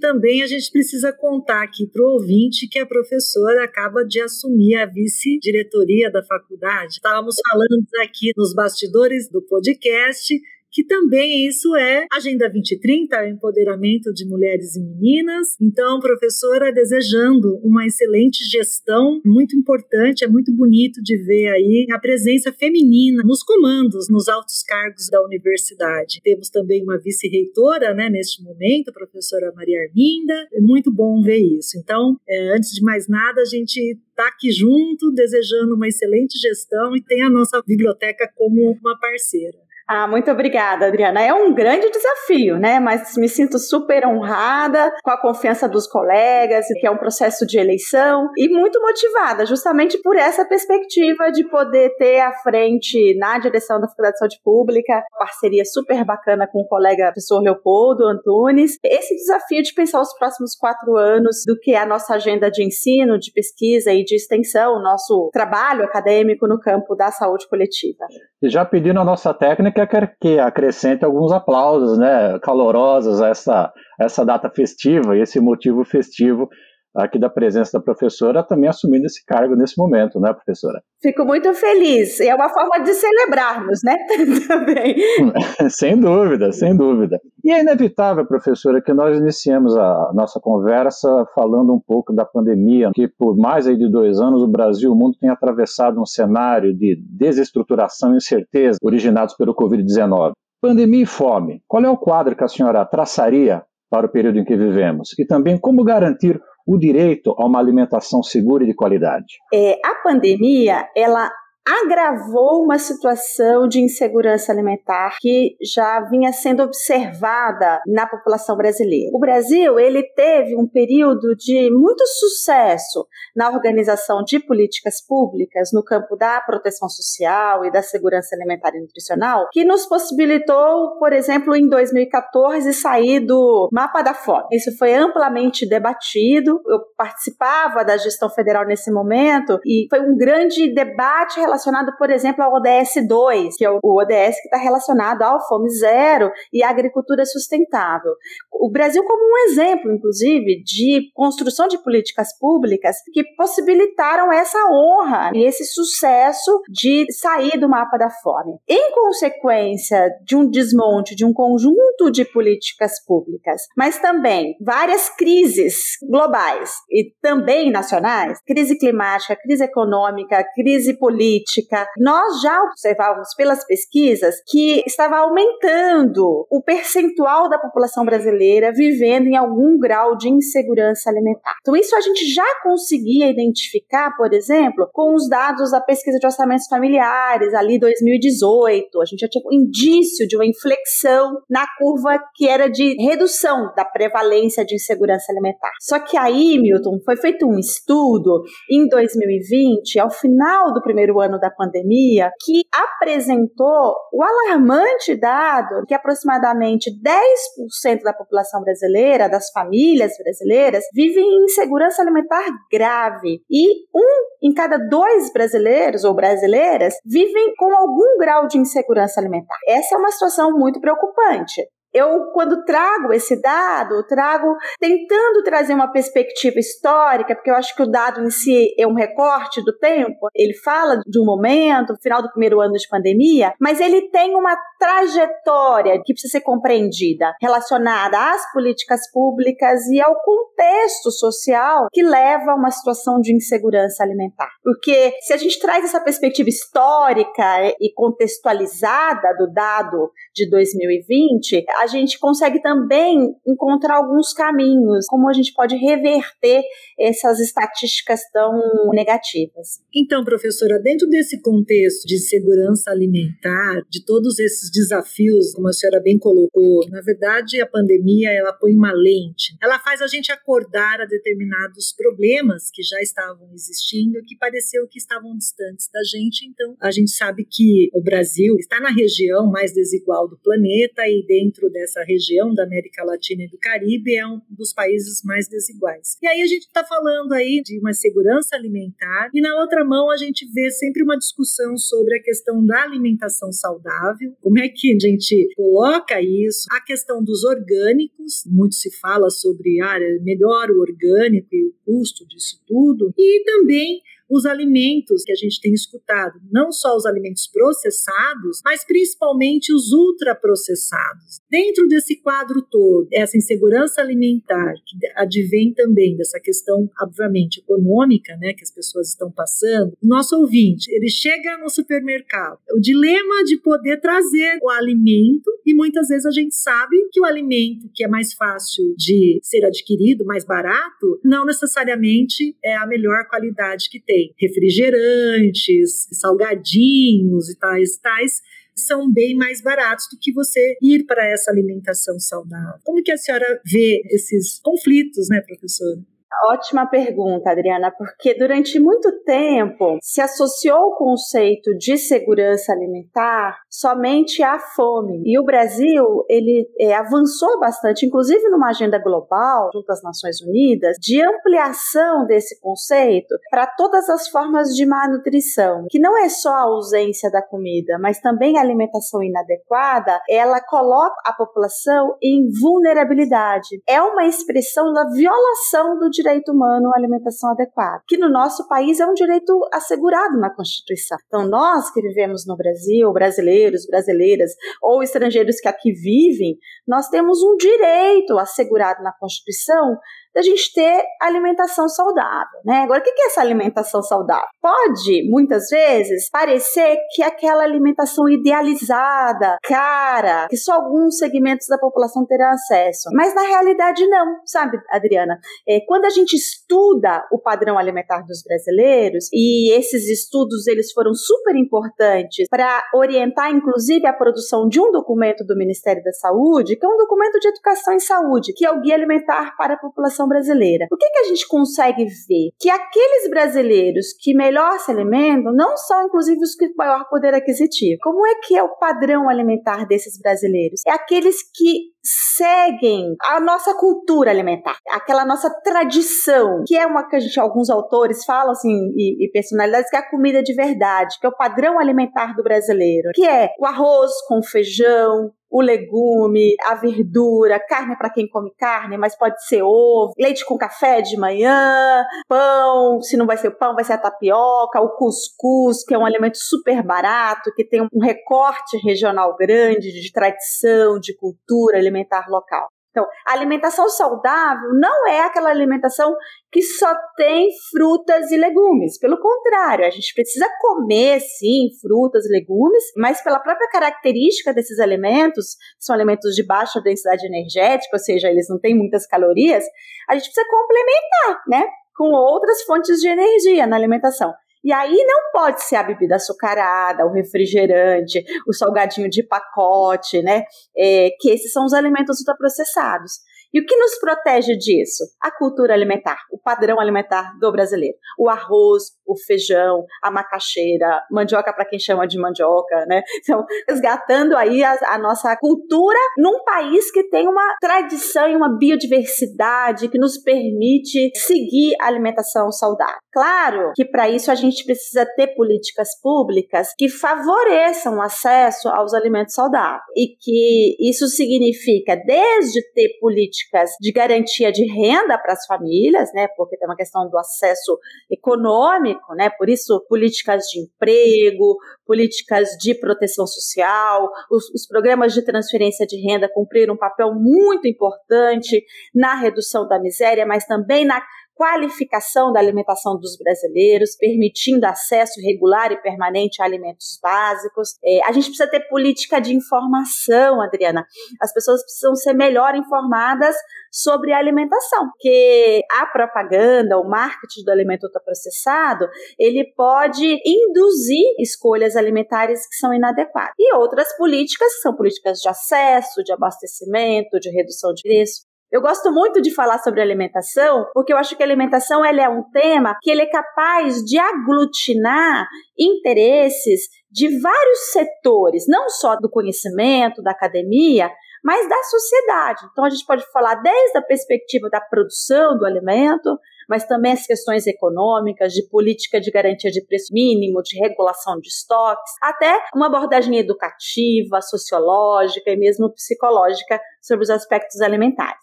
Também 0.00 0.42
a 0.42 0.46
gente 0.46 0.70
precisa 0.72 1.12
contar 1.12 1.62
aqui 1.62 1.86
para 1.86 2.02
o 2.02 2.14
ouvinte 2.14 2.66
que 2.70 2.78
a 2.78 2.86
professora 2.86 3.64
acaba 3.64 4.02
de 4.02 4.18
assumir 4.20 4.74
a 4.76 4.86
vice-diretoria 4.86 6.10
da 6.10 6.24
faculdade. 6.24 6.94
Estávamos 6.94 7.36
falando 7.50 7.86
aqui 8.02 8.30
nos 8.34 8.54
bastidores 8.54 9.30
do 9.30 9.42
podcast 9.42 10.34
que 10.70 10.84
também 10.84 11.46
isso 11.46 11.74
é 11.76 12.06
Agenda 12.12 12.48
2030, 12.48 13.20
o 13.22 13.28
empoderamento 13.28 14.12
de 14.12 14.26
mulheres 14.26 14.76
e 14.76 14.80
meninas. 14.80 15.48
Então, 15.60 15.98
professora, 16.00 16.72
desejando 16.72 17.58
uma 17.62 17.86
excelente 17.86 18.44
gestão, 18.44 19.20
muito 19.24 19.56
importante, 19.56 20.24
é 20.24 20.28
muito 20.28 20.52
bonito 20.54 21.02
de 21.02 21.16
ver 21.24 21.48
aí 21.48 21.86
a 21.90 21.98
presença 21.98 22.52
feminina 22.52 23.22
nos 23.24 23.42
comandos, 23.42 24.08
nos 24.08 24.28
altos 24.28 24.62
cargos 24.62 25.08
da 25.10 25.22
universidade. 25.22 26.20
Temos 26.22 26.48
também 26.50 26.82
uma 26.82 26.98
vice-reitora, 26.98 27.94
né, 27.94 28.08
neste 28.08 28.42
momento, 28.42 28.88
a 28.88 28.92
professora 28.92 29.52
Maria 29.54 29.80
Arminda. 29.82 30.34
É 30.52 30.60
muito 30.60 30.92
bom 30.92 31.22
ver 31.22 31.38
isso. 31.38 31.78
Então, 31.78 32.16
é, 32.28 32.54
antes 32.54 32.70
de 32.70 32.82
mais 32.82 33.08
nada, 33.08 33.40
a 33.40 33.44
gente 33.44 33.78
está 34.10 34.28
aqui 34.28 34.52
junto, 34.52 35.12
desejando 35.12 35.74
uma 35.74 35.88
excelente 35.88 36.38
gestão 36.38 36.94
e 36.94 37.02
tem 37.02 37.22
a 37.22 37.30
nossa 37.30 37.62
biblioteca 37.66 38.30
como 38.36 38.72
uma 38.80 38.98
parceira. 38.98 39.69
Ah, 39.92 40.06
muito 40.06 40.30
obrigada, 40.30 40.86
Adriana. 40.86 41.20
É 41.20 41.34
um 41.34 41.52
grande 41.52 41.90
desafio, 41.90 42.60
né? 42.60 42.78
Mas 42.78 43.16
me 43.16 43.28
sinto 43.28 43.58
super 43.58 44.06
honrada 44.06 44.94
com 45.02 45.10
a 45.10 45.20
confiança 45.20 45.68
dos 45.68 45.88
colegas, 45.88 46.64
que 46.78 46.86
é 46.86 46.90
um 46.92 46.96
processo 46.96 47.44
de 47.44 47.58
eleição, 47.58 48.28
e 48.36 48.48
muito 48.48 48.80
motivada, 48.80 49.44
justamente 49.44 50.00
por 50.00 50.16
essa 50.16 50.44
perspectiva 50.44 51.32
de 51.32 51.42
poder 51.48 51.92
ter 51.96 52.20
à 52.20 52.30
frente, 52.34 53.18
na 53.18 53.36
direção 53.40 53.80
da 53.80 53.88
Faculdade 53.88 54.12
de 54.12 54.18
Saúde 54.20 54.40
Pública, 54.44 55.02
parceria 55.18 55.64
super 55.64 56.04
bacana 56.04 56.46
com 56.46 56.60
o 56.60 56.68
colega 56.68 57.06
professor 57.06 57.40
Leopoldo 57.40 58.06
Antunes. 58.06 58.78
Esse 58.84 59.16
desafio 59.16 59.60
de 59.60 59.74
pensar 59.74 60.00
os 60.00 60.16
próximos 60.16 60.54
quatro 60.54 60.96
anos 60.96 61.42
do 61.44 61.58
que 61.58 61.72
é 61.72 61.78
a 61.78 61.86
nossa 61.86 62.14
agenda 62.14 62.48
de 62.48 62.64
ensino, 62.64 63.18
de 63.18 63.32
pesquisa 63.32 63.92
e 63.92 64.04
de 64.04 64.14
extensão, 64.14 64.80
nosso 64.80 65.30
trabalho 65.32 65.82
acadêmico 65.82 66.46
no 66.46 66.60
campo 66.60 66.94
da 66.94 67.10
saúde 67.10 67.48
coletiva. 67.48 68.06
E 68.42 68.48
já 68.48 68.64
pedindo 68.64 68.98
a 68.98 69.04
nossa 69.04 69.34
técnica 69.34 69.86
que 70.20 70.38
acrescente 70.38 71.04
alguns 71.04 71.30
aplausos 71.30 71.98
né, 71.98 72.38
calorosos 72.40 73.20
a 73.20 73.28
essa, 73.28 73.72
essa 73.98 74.24
data 74.24 74.48
festiva 74.48 75.16
e 75.16 75.20
esse 75.20 75.38
motivo 75.40 75.84
festivo 75.84 76.48
aqui 76.94 77.18
da 77.18 77.30
presença 77.30 77.78
da 77.78 77.84
professora 77.84 78.42
também 78.42 78.68
assumindo 78.68 79.06
esse 79.06 79.24
cargo 79.24 79.54
nesse 79.54 79.78
momento, 79.78 80.18
né, 80.20 80.32
professora? 80.32 80.82
Fico 81.02 81.24
muito 81.24 81.52
feliz. 81.54 82.20
É 82.20 82.34
uma 82.34 82.48
forma 82.48 82.78
de 82.84 82.92
celebrarmos, 82.92 83.80
né? 83.84 83.96
também. 84.46 84.96
sem 85.70 85.98
dúvida, 85.98 86.52
sem 86.52 86.76
dúvida. 86.76 87.18
E 87.44 87.50
é 87.50 87.60
inevitável, 87.60 88.26
professora, 88.26 88.82
que 88.82 88.92
nós 88.92 89.18
iniciemos 89.18 89.76
a 89.76 90.12
nossa 90.14 90.40
conversa 90.40 91.24
falando 91.34 91.72
um 91.72 91.80
pouco 91.80 92.12
da 92.12 92.24
pandemia, 92.24 92.90
que 92.94 93.08
por 93.08 93.36
mais 93.36 93.66
aí 93.66 93.76
de 93.76 93.90
dois 93.90 94.20
anos 94.20 94.42
o 94.42 94.48
Brasil 94.48 94.90
e 94.90 94.92
o 94.92 94.96
mundo 94.96 95.16
tem 95.18 95.30
atravessado 95.30 96.00
um 96.00 96.06
cenário 96.06 96.76
de 96.76 97.00
desestruturação 97.08 98.14
e 98.14 98.16
incerteza 98.16 98.78
originados 98.82 99.34
pelo 99.34 99.54
Covid-19. 99.54 100.32
Pandemia 100.60 101.02
e 101.02 101.06
fome. 101.06 101.62
Qual 101.66 101.82
é 101.82 101.88
o 101.88 101.96
quadro 101.96 102.36
que 102.36 102.44
a 102.44 102.48
senhora 102.48 102.84
traçaria 102.84 103.62
para 103.90 104.06
o 104.06 104.10
período 104.10 104.38
em 104.38 104.44
que 104.44 104.56
vivemos? 104.56 105.18
E 105.18 105.24
também 105.24 105.58
como 105.58 105.82
garantir 105.82 106.38
o 106.70 106.78
direito 106.78 107.34
a 107.36 107.44
uma 107.44 107.58
alimentação 107.58 108.22
segura 108.22 108.62
e 108.62 108.66
de 108.68 108.74
qualidade? 108.74 109.38
É, 109.52 109.76
a 109.84 109.96
pandemia, 110.04 110.88
ela 110.96 111.28
agravou 111.66 112.64
uma 112.64 112.78
situação 112.78 113.68
de 113.68 113.80
insegurança 113.80 114.52
alimentar 114.52 115.16
que 115.20 115.56
já 115.62 116.00
vinha 116.08 116.32
sendo 116.32 116.62
observada 116.62 117.80
na 117.86 118.06
população 118.06 118.56
brasileira. 118.56 119.10
O 119.14 119.18
Brasil, 119.18 119.78
ele 119.78 120.02
teve 120.14 120.56
um 120.56 120.66
período 120.66 121.34
de 121.36 121.70
muito 121.70 122.04
sucesso 122.06 123.06
na 123.36 123.50
organização 123.50 124.22
de 124.24 124.38
políticas 124.40 125.04
públicas 125.06 125.70
no 125.72 125.84
campo 125.84 126.16
da 126.16 126.40
proteção 126.40 126.88
social 126.88 127.64
e 127.64 127.70
da 127.70 127.82
segurança 127.82 128.34
alimentar 128.34 128.74
e 128.74 128.80
nutricional, 128.80 129.48
que 129.52 129.64
nos 129.64 129.86
possibilitou, 129.86 130.98
por 130.98 131.12
exemplo, 131.12 131.54
em 131.54 131.68
2014 131.68 132.72
sair 132.72 133.20
do 133.20 133.68
mapa 133.72 134.02
da 134.02 134.14
fome. 134.14 134.48
Isso 134.52 134.76
foi 134.76 134.94
amplamente 134.94 135.68
debatido. 135.68 136.60
Eu 136.66 136.80
participava 136.96 137.84
da 137.84 137.96
gestão 137.96 138.30
federal 138.30 138.64
nesse 138.64 138.90
momento 138.90 139.58
e 139.64 139.86
foi 139.88 140.00
um 140.00 140.16
grande 140.16 140.72
debate 140.74 141.40
relacionado, 141.50 141.96
por 141.98 142.10
exemplo, 142.10 142.44
ao 142.44 142.54
ODS 142.54 143.06
2, 143.06 143.56
que 143.56 143.64
é 143.64 143.70
o 143.70 143.78
ODS 143.82 144.36
que 144.40 144.48
está 144.48 144.56
relacionado 144.56 145.22
ao 145.22 145.40
Fome 145.48 145.68
Zero 145.70 146.30
e 146.52 146.62
à 146.62 146.70
agricultura 146.70 147.24
sustentável. 147.26 148.12
O 148.52 148.70
Brasil 148.70 149.02
como 149.04 149.22
um 149.22 149.38
exemplo, 149.50 149.92
inclusive, 149.92 150.62
de 150.62 151.10
construção 151.14 151.66
de 151.66 151.82
políticas 151.82 152.28
públicas 152.38 152.96
que 153.12 153.24
possibilitaram 153.36 154.32
essa 154.32 154.58
honra 154.70 155.32
e 155.34 155.44
esse 155.44 155.64
sucesso 155.64 156.62
de 156.68 157.06
sair 157.10 157.58
do 157.58 157.68
mapa 157.68 157.96
da 157.96 158.10
fome. 158.10 158.58
Em 158.68 158.92
consequência 158.92 160.08
de 160.24 160.36
um 160.36 160.48
desmonte 160.48 161.16
de 161.16 161.24
um 161.24 161.32
conjunto 161.32 162.10
de 162.12 162.24
políticas 162.24 163.04
públicas, 163.04 163.62
mas 163.76 163.98
também 163.98 164.54
várias 164.60 165.08
crises 165.08 165.96
globais 166.08 166.72
e 166.90 167.12
também 167.20 167.70
nacionais, 167.70 168.38
crise 168.46 168.78
climática, 168.78 169.36
crise 169.36 169.64
econômica, 169.64 170.44
crise 170.54 170.98
política, 170.98 171.39
política. 171.40 171.86
Nós 171.98 172.40
já 172.42 172.62
observávamos 172.62 173.34
pelas 173.36 173.64
pesquisas 173.66 174.36
que 174.46 174.82
estava 174.86 175.16
aumentando 175.16 176.46
o 176.50 176.62
percentual 176.62 177.48
da 177.48 177.58
população 177.58 178.04
brasileira 178.04 178.72
vivendo 178.72 179.26
em 179.26 179.36
algum 179.36 179.78
grau 179.78 180.16
de 180.16 180.28
insegurança 180.28 181.10
alimentar. 181.10 181.54
Então, 181.60 181.76
isso 181.76 181.94
a 181.96 182.00
gente 182.00 182.26
já 182.32 182.46
conseguia 182.62 183.28
identificar, 183.30 184.14
por 184.16 184.32
exemplo, 184.32 184.88
com 184.92 185.14
os 185.14 185.28
dados 185.28 185.70
da 185.70 185.80
pesquisa 185.80 186.18
de 186.18 186.26
orçamentos 186.26 186.66
familiares, 186.68 187.54
ali 187.54 187.78
2018. 187.78 189.00
A 189.00 189.04
gente 189.04 189.20
já 189.20 189.28
tinha 189.28 189.42
um 189.46 189.52
indício 189.52 190.26
de 190.26 190.36
uma 190.36 190.46
inflexão 190.46 191.40
na 191.48 191.66
curva 191.78 192.18
que 192.34 192.48
era 192.48 192.68
de 192.68 192.94
redução 193.02 193.72
da 193.76 193.84
prevalência 193.84 194.64
de 194.64 194.74
insegurança 194.74 195.32
alimentar. 195.32 195.70
Só 195.80 195.98
que 195.98 196.16
aí, 196.16 196.58
Milton, 196.58 196.98
foi 197.04 197.16
feito 197.16 197.46
um 197.46 197.58
estudo 197.58 198.42
em 198.70 198.88
2020, 198.88 199.98
ao 199.98 200.10
final 200.10 200.72
do 200.72 200.82
primeiro 200.82 201.20
ano 201.20 201.29
da 201.38 201.50
pandemia, 201.50 202.30
que 202.42 202.62
apresentou 202.72 203.94
o 204.12 204.22
alarmante 204.22 205.18
dado 205.18 205.84
que 205.86 205.94
aproximadamente 205.94 206.90
10% 206.90 208.02
da 208.02 208.12
população 208.12 208.62
brasileira, 208.62 209.28
das 209.28 209.50
famílias 209.50 210.12
brasileiras, 210.22 210.84
vivem 210.94 211.24
em 211.24 211.44
insegurança 211.44 212.02
alimentar 212.02 212.44
grave 212.70 213.42
e 213.50 213.86
um 213.94 214.30
em 214.42 214.54
cada 214.54 214.78
dois 214.78 215.32
brasileiros 215.32 216.04
ou 216.04 216.14
brasileiras 216.14 216.94
vivem 217.04 217.54
com 217.56 217.74
algum 217.74 218.16
grau 218.18 218.46
de 218.46 218.58
insegurança 218.58 219.20
alimentar. 219.20 219.56
Essa 219.66 219.94
é 219.94 219.98
uma 219.98 220.10
situação 220.10 220.52
muito 220.52 220.80
preocupante. 220.80 221.62
Eu, 221.92 222.30
quando 222.32 222.64
trago 222.64 223.12
esse 223.12 223.40
dado, 223.40 224.04
trago 224.06 224.56
tentando 224.78 225.42
trazer 225.42 225.74
uma 225.74 225.90
perspectiva 225.90 226.58
histórica, 226.58 227.34
porque 227.34 227.50
eu 227.50 227.54
acho 227.54 227.74
que 227.74 227.82
o 227.82 227.90
dado 227.90 228.22
em 228.22 228.30
si 228.30 228.74
é 228.78 228.86
um 228.86 228.94
recorte 228.94 229.62
do 229.64 229.76
tempo. 229.76 230.28
Ele 230.34 230.54
fala 230.54 231.00
de 231.06 231.20
um 231.20 231.24
momento, 231.24 231.96
final 232.00 232.22
do 232.22 232.30
primeiro 232.30 232.60
ano 232.60 232.74
de 232.74 232.88
pandemia, 232.88 233.52
mas 233.60 233.80
ele 233.80 234.08
tem 234.10 234.34
uma 234.34 234.56
trajetória 234.78 236.00
que 236.04 236.14
precisa 236.14 236.32
ser 236.32 236.40
compreendida, 236.40 237.34
relacionada 237.40 238.16
às 238.32 238.50
políticas 238.52 239.00
públicas 239.12 239.86
e 239.88 240.00
ao 240.00 240.14
contexto 240.22 241.10
social 241.10 241.86
que 241.92 242.02
leva 242.02 242.52
a 242.52 242.54
uma 242.54 242.70
situação 242.70 243.20
de 243.20 243.34
insegurança 243.34 244.02
alimentar. 244.02 244.48
Porque 244.62 245.12
se 245.20 245.32
a 245.32 245.36
gente 245.36 245.58
traz 245.58 245.84
essa 245.84 246.00
perspectiva 246.00 246.48
histórica 246.48 247.74
e 247.80 247.92
contextualizada 247.94 249.34
do 249.36 249.52
dado 249.52 250.10
de 250.34 250.48
2020, 250.48 251.64
a 251.80 251.86
gente 251.86 252.18
consegue 252.18 252.60
também 252.60 253.34
encontrar 253.46 253.96
alguns 253.96 254.34
caminhos, 254.34 255.06
como 255.06 255.30
a 255.30 255.32
gente 255.32 255.54
pode 255.54 255.76
reverter 255.76 256.62
essas 256.98 257.40
estatísticas 257.40 258.20
tão 258.32 258.52
negativas. 258.92 259.80
Então, 259.94 260.22
professora, 260.22 260.78
dentro 260.78 261.08
desse 261.08 261.40
contexto 261.40 262.06
de 262.06 262.18
segurança 262.18 262.90
alimentar, 262.90 263.80
de 263.88 264.04
todos 264.04 264.38
esses 264.38 264.70
desafios, 264.70 265.54
como 265.54 265.68
a 265.68 265.72
senhora 265.72 266.02
bem 266.02 266.18
colocou, 266.18 266.86
na 266.90 267.00
verdade 267.00 267.60
a 267.62 267.66
pandemia 267.66 268.30
ela 268.30 268.52
põe 268.52 268.74
uma 268.74 268.92
lente, 268.92 269.56
ela 269.62 269.78
faz 269.78 270.02
a 270.02 270.06
gente 270.06 270.30
acordar 270.30 271.00
a 271.00 271.06
determinados 271.06 271.94
problemas 271.96 272.70
que 272.70 272.82
já 272.82 273.00
estavam 273.00 273.48
existindo, 273.54 274.20
que 274.26 274.36
pareceu 274.36 274.86
que 274.86 274.98
estavam 274.98 275.34
distantes 275.36 275.88
da 275.90 276.02
gente. 276.02 276.44
Então, 276.44 276.76
a 276.80 276.90
gente 276.90 277.10
sabe 277.10 277.46
que 277.48 277.88
o 277.94 278.02
Brasil 278.02 278.54
está 278.58 278.78
na 278.80 278.90
região 278.90 279.50
mais 279.50 279.72
desigual 279.72 280.28
do 280.28 280.36
planeta 280.36 281.02
e 281.06 281.24
dentro 281.26 281.69
dessa 281.70 282.02
região 282.04 282.54
da 282.54 282.64
América 282.64 283.04
Latina 283.04 283.44
e 283.44 283.48
do 283.48 283.58
Caribe 283.58 284.16
é 284.16 284.26
um 284.26 284.40
dos 284.50 284.72
países 284.72 285.22
mais 285.24 285.48
desiguais. 285.48 286.16
E 286.22 286.26
aí 286.26 286.42
a 286.42 286.46
gente 286.46 286.66
está 286.66 286.84
falando 286.84 287.32
aí 287.32 287.62
de 287.64 287.78
uma 287.78 287.92
segurança 287.92 288.56
alimentar 288.56 289.30
e 289.32 289.40
na 289.40 289.54
outra 289.60 289.84
mão 289.84 290.10
a 290.10 290.16
gente 290.16 290.46
vê 290.52 290.70
sempre 290.70 291.02
uma 291.02 291.16
discussão 291.16 291.76
sobre 291.76 292.16
a 292.16 292.22
questão 292.22 292.64
da 292.64 292.82
alimentação 292.82 293.52
saudável, 293.52 294.34
como 294.40 294.58
é 294.58 294.68
que 294.68 294.94
a 294.94 294.98
gente 294.98 295.48
coloca 295.56 296.20
isso, 296.20 296.66
a 296.70 296.80
questão 296.80 297.22
dos 297.22 297.44
orgânicos, 297.44 298.44
muito 298.46 298.74
se 298.74 298.90
fala 298.98 299.30
sobre 299.30 299.80
ah, 299.80 299.98
é 300.00 300.18
melhor 300.20 300.70
o 300.70 300.80
orgânico 300.80 301.48
e 301.52 301.66
o 301.66 301.74
custo 301.84 302.26
disso 302.26 302.60
tudo, 302.66 303.12
e 303.16 303.44
também 303.44 304.00
os 304.30 304.46
alimentos 304.46 305.24
que 305.24 305.32
a 305.32 305.34
gente 305.34 305.60
tem 305.60 305.72
escutado, 305.72 306.40
não 306.52 306.70
só 306.70 306.94
os 306.96 307.04
alimentos 307.04 307.48
processados, 307.48 308.60
mas 308.64 308.84
principalmente 308.84 309.74
os 309.74 309.92
ultraprocessados. 309.92 311.40
Dentro 311.50 311.88
desse 311.88 312.20
quadro 312.22 312.62
todo, 312.62 313.08
essa 313.12 313.36
insegurança 313.36 314.00
alimentar 314.00 314.72
que 314.86 314.96
advém 315.16 315.74
também 315.74 316.16
dessa 316.16 316.38
questão, 316.38 316.88
obviamente, 317.02 317.60
econômica, 317.60 318.36
né, 318.36 318.52
que 318.52 318.62
as 318.62 318.70
pessoas 318.70 319.08
estão 319.08 319.32
passando, 319.32 319.92
o 320.00 320.06
nosso 320.06 320.36
ouvinte, 320.36 320.90
ele 320.92 321.08
chega 321.08 321.58
no 321.58 321.68
supermercado, 321.68 322.58
o 322.72 322.80
dilema 322.80 323.42
de 323.44 323.56
poder 323.60 324.00
trazer 324.00 324.58
o 324.62 324.70
alimento 324.70 325.50
e 325.66 325.74
muitas 325.74 326.06
vezes 326.08 326.26
a 326.26 326.30
gente 326.30 326.54
sabe 326.54 326.96
que 327.10 327.20
o 327.20 327.24
alimento 327.24 327.90
que 327.92 328.04
é 328.04 328.08
mais 328.08 328.32
fácil 328.34 328.94
de 328.96 329.40
ser 329.42 329.64
adquirido, 329.64 330.24
mais 330.24 330.44
barato, 330.44 331.20
não 331.24 331.44
necessariamente 331.44 332.56
é 332.64 332.76
a 332.76 332.86
melhor 332.86 333.26
qualidade 333.28 333.88
que 333.90 334.00
tem 334.00 334.19
refrigerantes, 334.38 336.08
salgadinhos 336.12 337.48
e 337.48 337.58
tais, 337.58 337.98
tais, 337.98 338.40
são 338.74 339.12
bem 339.12 339.34
mais 339.34 339.62
baratos 339.62 340.06
do 340.10 340.18
que 340.18 340.32
você 340.32 340.76
ir 340.82 341.04
para 341.04 341.26
essa 341.26 341.50
alimentação 341.50 342.18
saudável. 342.18 342.80
Como 342.84 343.02
que 343.02 343.12
a 343.12 343.16
senhora 343.16 343.60
vê 343.64 344.02
esses 344.10 344.58
conflitos, 344.60 345.28
né, 345.28 345.40
professora? 345.40 346.00
Ótima 346.48 346.86
pergunta, 346.86 347.50
Adriana, 347.50 347.90
porque 347.90 348.34
durante 348.34 348.78
muito 348.78 349.10
tempo 349.24 349.98
se 350.00 350.20
associou 350.20 350.78
o 350.78 350.96
conceito 350.96 351.76
de 351.76 351.98
segurança 351.98 352.72
alimentar 352.72 353.58
somente 353.68 354.42
à 354.42 354.58
fome. 354.58 355.22
E 355.24 355.38
o 355.38 355.44
Brasil, 355.44 356.24
ele 356.28 356.68
é, 356.78 356.94
avançou 356.94 357.58
bastante, 357.58 358.06
inclusive 358.06 358.48
numa 358.48 358.70
agenda 358.70 358.98
global, 358.98 359.70
junto 359.72 359.90
às 359.90 360.02
Nações 360.02 360.40
Unidas, 360.40 360.96
de 361.00 361.20
ampliação 361.20 362.24
desse 362.26 362.60
conceito 362.60 363.34
para 363.50 363.66
todas 363.66 364.08
as 364.08 364.28
formas 364.28 364.68
de 364.68 364.86
malnutrição, 364.86 365.86
que 365.90 365.98
não 365.98 366.16
é 366.16 366.28
só 366.28 366.50
a 366.50 366.62
ausência 366.62 367.30
da 367.30 367.42
comida, 367.42 367.98
mas 368.00 368.20
também 368.20 368.56
a 368.56 368.60
alimentação 368.60 369.22
inadequada, 369.22 370.20
ela 370.28 370.60
coloca 370.60 371.20
a 371.26 371.32
população 371.32 372.16
em 372.22 372.48
vulnerabilidade. 372.60 373.82
É 373.88 374.00
uma 374.00 374.26
expressão 374.26 374.92
da 374.92 375.08
violação 375.10 375.98
do 375.98 376.10
direito 376.22 376.52
humano 376.52 376.90
à 376.92 376.98
alimentação 376.98 377.50
adequada, 377.50 378.02
que 378.06 378.18
no 378.18 378.30
nosso 378.30 378.68
país 378.68 379.00
é 379.00 379.06
um 379.06 379.14
direito 379.14 379.52
assegurado 379.72 380.38
na 380.38 380.54
Constituição. 380.54 381.18
Então, 381.26 381.48
nós 381.48 381.90
que 381.92 382.00
vivemos 382.00 382.46
no 382.46 382.56
Brasil, 382.56 383.12
brasileiros, 383.12 383.86
brasileiras 383.86 384.52
ou 384.82 385.02
estrangeiros 385.02 385.60
que 385.60 385.68
aqui 385.68 385.92
vivem, 385.92 386.58
nós 386.86 387.08
temos 387.08 387.42
um 387.42 387.56
direito 387.56 388.38
assegurado 388.38 389.02
na 389.02 389.12
Constituição 389.12 389.96
da 390.34 390.42
gente 390.42 390.72
ter 390.72 391.02
alimentação 391.20 391.88
saudável, 391.88 392.60
né? 392.64 392.82
Agora, 392.82 393.00
o 393.00 393.02
que 393.02 393.10
é 393.10 393.26
essa 393.26 393.40
alimentação 393.40 394.02
saudável? 394.02 394.48
Pode, 394.60 395.28
muitas 395.28 395.68
vezes, 395.68 396.28
parecer 396.30 396.96
que 397.14 397.22
aquela 397.22 397.62
alimentação 397.62 398.28
idealizada, 398.28 399.56
cara, 399.64 400.46
que 400.48 400.56
só 400.56 400.74
alguns 400.74 401.18
segmentos 401.18 401.66
da 401.68 401.78
população 401.78 402.24
terão 402.26 402.50
acesso. 402.50 403.08
Mas 403.12 403.34
na 403.34 403.42
realidade 403.42 404.06
não, 404.06 404.36
sabe, 404.44 404.78
Adriana? 404.90 405.38
É, 405.68 405.80
quando 405.86 406.04
a 406.04 406.10
gente 406.10 406.34
estuda 406.34 407.26
o 407.32 407.38
padrão 407.38 407.78
alimentar 407.78 408.22
dos 408.22 408.42
brasileiros, 408.42 409.28
e 409.32 409.72
esses 409.72 410.08
estudos 410.08 410.66
eles 410.66 410.92
foram 410.92 411.14
super 411.14 411.56
importantes 411.56 412.46
para 412.48 412.82
orientar, 412.94 413.50
inclusive, 413.50 414.06
a 414.06 414.12
produção 414.12 414.68
de 414.68 414.80
um 414.80 414.90
documento 414.92 415.44
do 415.44 415.56
Ministério 415.56 416.02
da 416.02 416.12
Saúde, 416.12 416.76
que 416.76 416.86
é 416.86 416.88
um 416.88 416.96
documento 416.96 417.38
de 417.38 417.48
educação 417.48 417.94
em 417.94 418.00
saúde, 418.00 418.52
que 418.54 418.64
é 418.64 418.70
o 418.70 418.80
Guia 418.80 418.94
Alimentar 418.94 419.56
para 419.56 419.74
a 419.74 419.78
População 419.78 420.19
brasileira. 420.28 420.86
O 420.90 420.96
que, 420.96 421.08
que 421.08 421.18
a 421.18 421.24
gente 421.24 421.46
consegue 421.48 422.04
ver? 422.04 422.50
Que 422.58 422.70
aqueles 422.70 423.30
brasileiros 423.30 424.14
que 424.18 424.34
melhor 424.34 424.78
se 424.78 424.90
alimentam 424.90 425.52
não 425.52 425.76
são, 425.76 426.02
inclusive, 426.04 426.40
os 426.42 426.54
com 426.54 426.66
maior 426.76 427.08
poder 427.08 427.34
aquisitivo. 427.34 427.98
Como 428.02 428.26
é 428.26 428.34
que 428.46 428.56
é 428.56 428.62
o 428.62 428.76
padrão 428.76 429.28
alimentar 429.28 429.86
desses 429.86 430.18
brasileiros? 430.18 430.80
É 430.86 430.92
aqueles 430.92 431.36
que 431.54 431.90
seguem 432.02 433.14
a 433.22 433.40
nossa 433.40 433.74
cultura 433.74 434.30
alimentar, 434.30 434.76
aquela 434.90 435.24
nossa 435.24 435.50
tradição, 435.62 436.64
que 436.66 436.76
é 436.76 436.86
uma 436.86 437.08
que 437.08 437.16
a 437.16 437.20
gente, 437.20 437.38
alguns 437.38 437.68
autores 437.68 438.24
falam 438.24 438.52
assim, 438.52 438.92
e, 438.96 439.24
e, 439.24 439.30
personalidades, 439.30 439.90
que 439.90 439.96
é 439.96 440.00
a 440.00 440.10
comida 440.10 440.42
de 440.42 440.54
verdade, 440.54 441.18
que 441.20 441.26
é 441.26 441.28
o 441.28 441.36
padrão 441.36 441.78
alimentar 441.78 442.34
do 442.34 442.42
brasileiro, 442.42 443.10
que 443.14 443.26
é 443.26 443.50
o 443.58 443.66
arroz 443.66 444.10
com 444.26 444.42
feijão, 444.42 445.32
o 445.50 445.60
legume, 445.60 446.54
a 446.64 446.76
verdura, 446.76 447.58
carne 447.58 447.96
para 447.96 448.10
quem 448.10 448.28
come 448.28 448.52
carne, 448.56 448.96
mas 448.96 449.18
pode 449.18 449.44
ser 449.44 449.62
ovo, 449.62 450.12
leite 450.16 450.44
com 450.44 450.56
café 450.56 451.02
de 451.02 451.16
manhã, 451.16 452.04
pão, 452.28 453.00
se 453.02 453.16
não 453.16 453.26
vai 453.26 453.36
ser 453.36 453.48
o 453.48 453.58
pão, 453.58 453.74
vai 453.74 453.82
ser 453.82 453.94
a 453.94 453.98
tapioca, 453.98 454.80
o 454.80 454.96
cuscuz, 454.96 455.84
que 455.84 455.92
é 455.92 455.98
um 455.98 456.06
alimento 456.06 456.38
super 456.38 456.82
barato, 456.84 457.52
que 457.54 457.64
tem 457.64 457.82
um 457.82 458.00
recorte 458.00 458.78
regional 458.78 459.36
grande 459.36 459.92
de 459.92 460.12
tradição, 460.12 461.00
de 461.00 461.16
cultura 461.16 461.78
alimentar 461.90 462.26
local. 462.28 462.68
Então, 462.90 463.06
a 463.24 463.32
alimentação 463.34 463.88
saudável 463.88 464.70
não 464.74 465.06
é 465.06 465.20
aquela 465.20 465.48
alimentação 465.48 466.12
que 466.50 466.60
só 466.60 466.92
tem 467.16 467.48
frutas 467.70 468.32
e 468.32 468.36
legumes. 468.36 468.98
Pelo 468.98 469.16
contrário, 469.20 469.86
a 469.86 469.90
gente 469.90 470.12
precisa 470.12 470.48
comer, 470.60 471.20
sim, 471.20 471.68
frutas 471.80 472.26
e 472.26 472.32
legumes, 472.32 472.82
mas 472.96 473.22
pela 473.22 473.38
própria 473.38 473.68
característica 473.68 474.52
desses 474.52 474.80
alimentos, 474.80 475.54
que 475.78 475.84
são 475.84 475.94
alimentos 475.94 476.34
de 476.34 476.44
baixa 476.44 476.80
densidade 476.80 477.24
energética, 477.26 477.94
ou 477.94 478.00
seja, 478.00 478.28
eles 478.28 478.48
não 478.48 478.58
têm 478.58 478.76
muitas 478.76 479.06
calorias, 479.06 479.64
a 480.08 480.14
gente 480.14 480.24
precisa 480.24 480.46
complementar, 480.50 481.44
né? 481.46 481.68
Com 481.96 482.12
outras 482.12 482.62
fontes 482.62 482.98
de 482.98 483.08
energia 483.08 483.68
na 483.68 483.76
alimentação. 483.76 484.32
E 484.62 484.72
aí 484.72 485.04
não 485.06 485.32
pode 485.32 485.62
ser 485.62 485.76
a 485.76 485.82
bebida 485.82 486.16
açucarada, 486.16 487.06
o 487.06 487.12
refrigerante, 487.12 488.22
o 488.46 488.52
salgadinho 488.52 489.08
de 489.08 489.22
pacote, 489.22 490.22
né? 490.22 490.44
É, 490.76 491.10
que 491.18 491.30
esses 491.30 491.52
são 491.52 491.64
os 491.64 491.72
alimentos 491.72 492.18
ultraprocessados. 492.18 493.20
E 493.52 493.60
o 493.60 493.66
que 493.66 493.76
nos 493.76 493.98
protege 493.98 494.56
disso? 494.56 495.04
A 495.20 495.30
cultura 495.30 495.74
alimentar, 495.74 496.18
o 496.30 496.38
padrão 496.38 496.80
alimentar 496.80 497.36
do 497.40 497.50
brasileiro. 497.50 497.96
O 498.18 498.28
arroz, 498.28 498.84
o 499.06 499.16
feijão, 499.26 499.84
a 500.02 500.10
macaxeira, 500.10 501.02
mandioca 501.10 501.52
para 501.52 501.64
quem 501.64 501.78
chama 501.78 502.06
de 502.06 502.18
mandioca, 502.18 502.86
né? 502.86 503.02
Então, 503.22 503.44
resgatando 503.68 504.36
aí 504.36 504.62
a, 504.62 504.78
a, 504.94 504.98
nossa 504.98 505.36
cultura 505.36 505.98
num 506.16 506.44
país 506.44 506.90
que 506.90 507.08
tem 507.08 507.28
uma 507.28 507.56
tradição 507.60 508.28
e 508.28 508.36
uma 508.36 508.56
biodiversidade 508.56 509.88
que 509.88 509.98
nos 509.98 510.18
permite 510.18 511.10
seguir 511.14 511.74
a 511.80 511.86
alimentação 511.86 512.50
saudável. 512.52 513.00
Claro 513.12 513.72
que 513.74 513.84
para 513.84 514.08
isso 514.08 514.30
a 514.30 514.34
gente 514.34 514.64
precisa 514.64 515.04
ter 515.16 515.34
políticas 515.34 515.88
públicas 516.00 516.72
que 516.78 516.88
favoreçam 516.88 517.96
o 517.96 518.02
acesso 518.02 518.68
aos 518.68 518.94
alimentos 518.94 519.34
saudáveis 519.34 519.82
e 519.96 520.16
que 520.18 520.76
isso 520.80 521.06
significa 521.08 521.96
desde 521.96 522.62
ter 522.72 522.98
políticas 523.00 523.39
políticas 523.40 523.70
de 523.80 523.92
garantia 523.92 524.52
de 524.52 524.64
renda 524.72 525.18
para 525.18 525.32
as 525.32 525.46
famílias, 525.46 526.10
né? 526.14 526.28
Porque 526.36 526.56
tem 526.56 526.68
uma 526.68 526.76
questão 526.76 527.08
do 527.08 527.18
acesso 527.18 527.78
econômico, 528.10 529.14
né? 529.14 529.30
Por 529.30 529.48
isso, 529.48 529.84
políticas 529.88 530.44
de 530.44 530.60
emprego, 530.60 531.56
políticas 531.86 532.50
de 532.60 532.74
proteção 532.74 533.26
social, 533.26 534.08
os, 534.30 534.50
os 534.50 534.66
programas 534.66 535.12
de 535.12 535.24
transferência 535.24 535.86
de 535.86 535.96
renda 536.00 536.28
cumpriram 536.32 536.74
um 536.74 536.78
papel 536.78 537.14
muito 537.14 537.66
importante 537.66 538.64
na 538.94 539.14
redução 539.14 539.66
da 539.66 539.78
miséria, 539.78 540.26
mas 540.26 540.44
também 540.46 540.84
na 540.84 541.02
qualificação 541.40 542.30
da 542.30 542.38
alimentação 542.38 543.00
dos 543.00 543.16
brasileiros, 543.16 543.96
permitindo 543.98 544.66
acesso 544.66 545.18
regular 545.22 545.72
e 545.72 545.80
permanente 545.80 546.42
a 546.42 546.44
alimentos 546.44 546.98
básicos. 547.02 547.78
É, 547.82 548.04
a 548.04 548.12
gente 548.12 548.26
precisa 548.26 548.46
ter 548.46 548.68
política 548.68 549.18
de 549.18 549.34
informação, 549.34 550.42
Adriana. 550.42 550.84
As 551.18 551.32
pessoas 551.32 551.62
precisam 551.62 551.94
ser 551.94 552.12
melhor 552.12 552.54
informadas 552.54 553.34
sobre 553.72 554.12
a 554.12 554.18
alimentação, 554.18 554.90
porque 554.90 555.62
a 555.70 555.86
propaganda, 555.86 556.78
o 556.78 556.86
marketing 556.86 557.42
do 557.42 557.52
alimento 557.52 557.84
ultraprocessado, 557.84 558.86
ele 559.18 559.50
pode 559.56 560.20
induzir 560.26 561.06
escolhas 561.18 561.74
alimentares 561.74 562.46
que 562.46 562.56
são 562.56 562.74
inadequadas. 562.74 563.32
E 563.38 563.54
outras 563.54 563.96
políticas, 563.96 564.52
que 564.56 564.60
são 564.60 564.76
políticas 564.76 565.20
de 565.20 565.28
acesso, 565.30 566.02
de 566.04 566.12
abastecimento, 566.12 567.18
de 567.18 567.30
redução 567.30 567.72
de 567.72 567.80
preço, 567.80 568.28
eu 568.52 568.60
gosto 568.60 568.90
muito 568.90 569.20
de 569.20 569.32
falar 569.32 569.58
sobre 569.58 569.80
alimentação, 569.80 570.66
porque 570.74 570.92
eu 570.92 570.96
acho 570.96 571.16
que 571.16 571.22
a 571.22 571.26
alimentação 571.26 571.84
ela 571.84 572.02
é 572.02 572.08
um 572.08 572.22
tema 572.30 572.76
que 572.82 572.90
ele 572.90 573.02
é 573.02 573.10
capaz 573.10 573.82
de 573.84 573.98
aglutinar 573.98 575.28
interesses 575.58 576.62
de 576.90 577.20
vários 577.20 577.72
setores, 577.72 578.44
não 578.48 578.68
só 578.68 578.96
do 578.96 579.08
conhecimento, 579.08 580.02
da 580.02 580.10
academia, 580.10 580.90
mas 581.22 581.48
da 581.48 581.62
sociedade. 581.62 582.40
Então 582.50 582.64
a 582.64 582.70
gente 582.70 582.84
pode 582.84 583.04
falar 583.12 583.36
desde 583.36 583.78
a 583.78 583.82
perspectiva 583.82 584.48
da 584.50 584.60
produção 584.60 585.36
do 585.38 585.46
alimento, 585.46 586.18
mas 586.50 586.66
também 586.66 586.90
as 586.90 587.06
questões 587.06 587.46
econômicas, 587.46 588.32
de 588.32 588.44
política 588.48 589.00
de 589.00 589.08
garantia 589.08 589.52
de 589.52 589.64
preço 589.64 589.94
mínimo, 589.94 590.42
de 590.42 590.58
regulação 590.58 591.20
de 591.20 591.28
estoques, 591.28 591.92
até 592.02 592.42
uma 592.52 592.66
abordagem 592.66 593.16
educativa, 593.18 594.20
sociológica 594.20 595.30
e 595.30 595.36
mesmo 595.36 595.72
psicológica 595.72 596.60
sobre 596.82 597.04
os 597.04 597.10
aspectos 597.10 597.60
alimentares. 597.60 598.18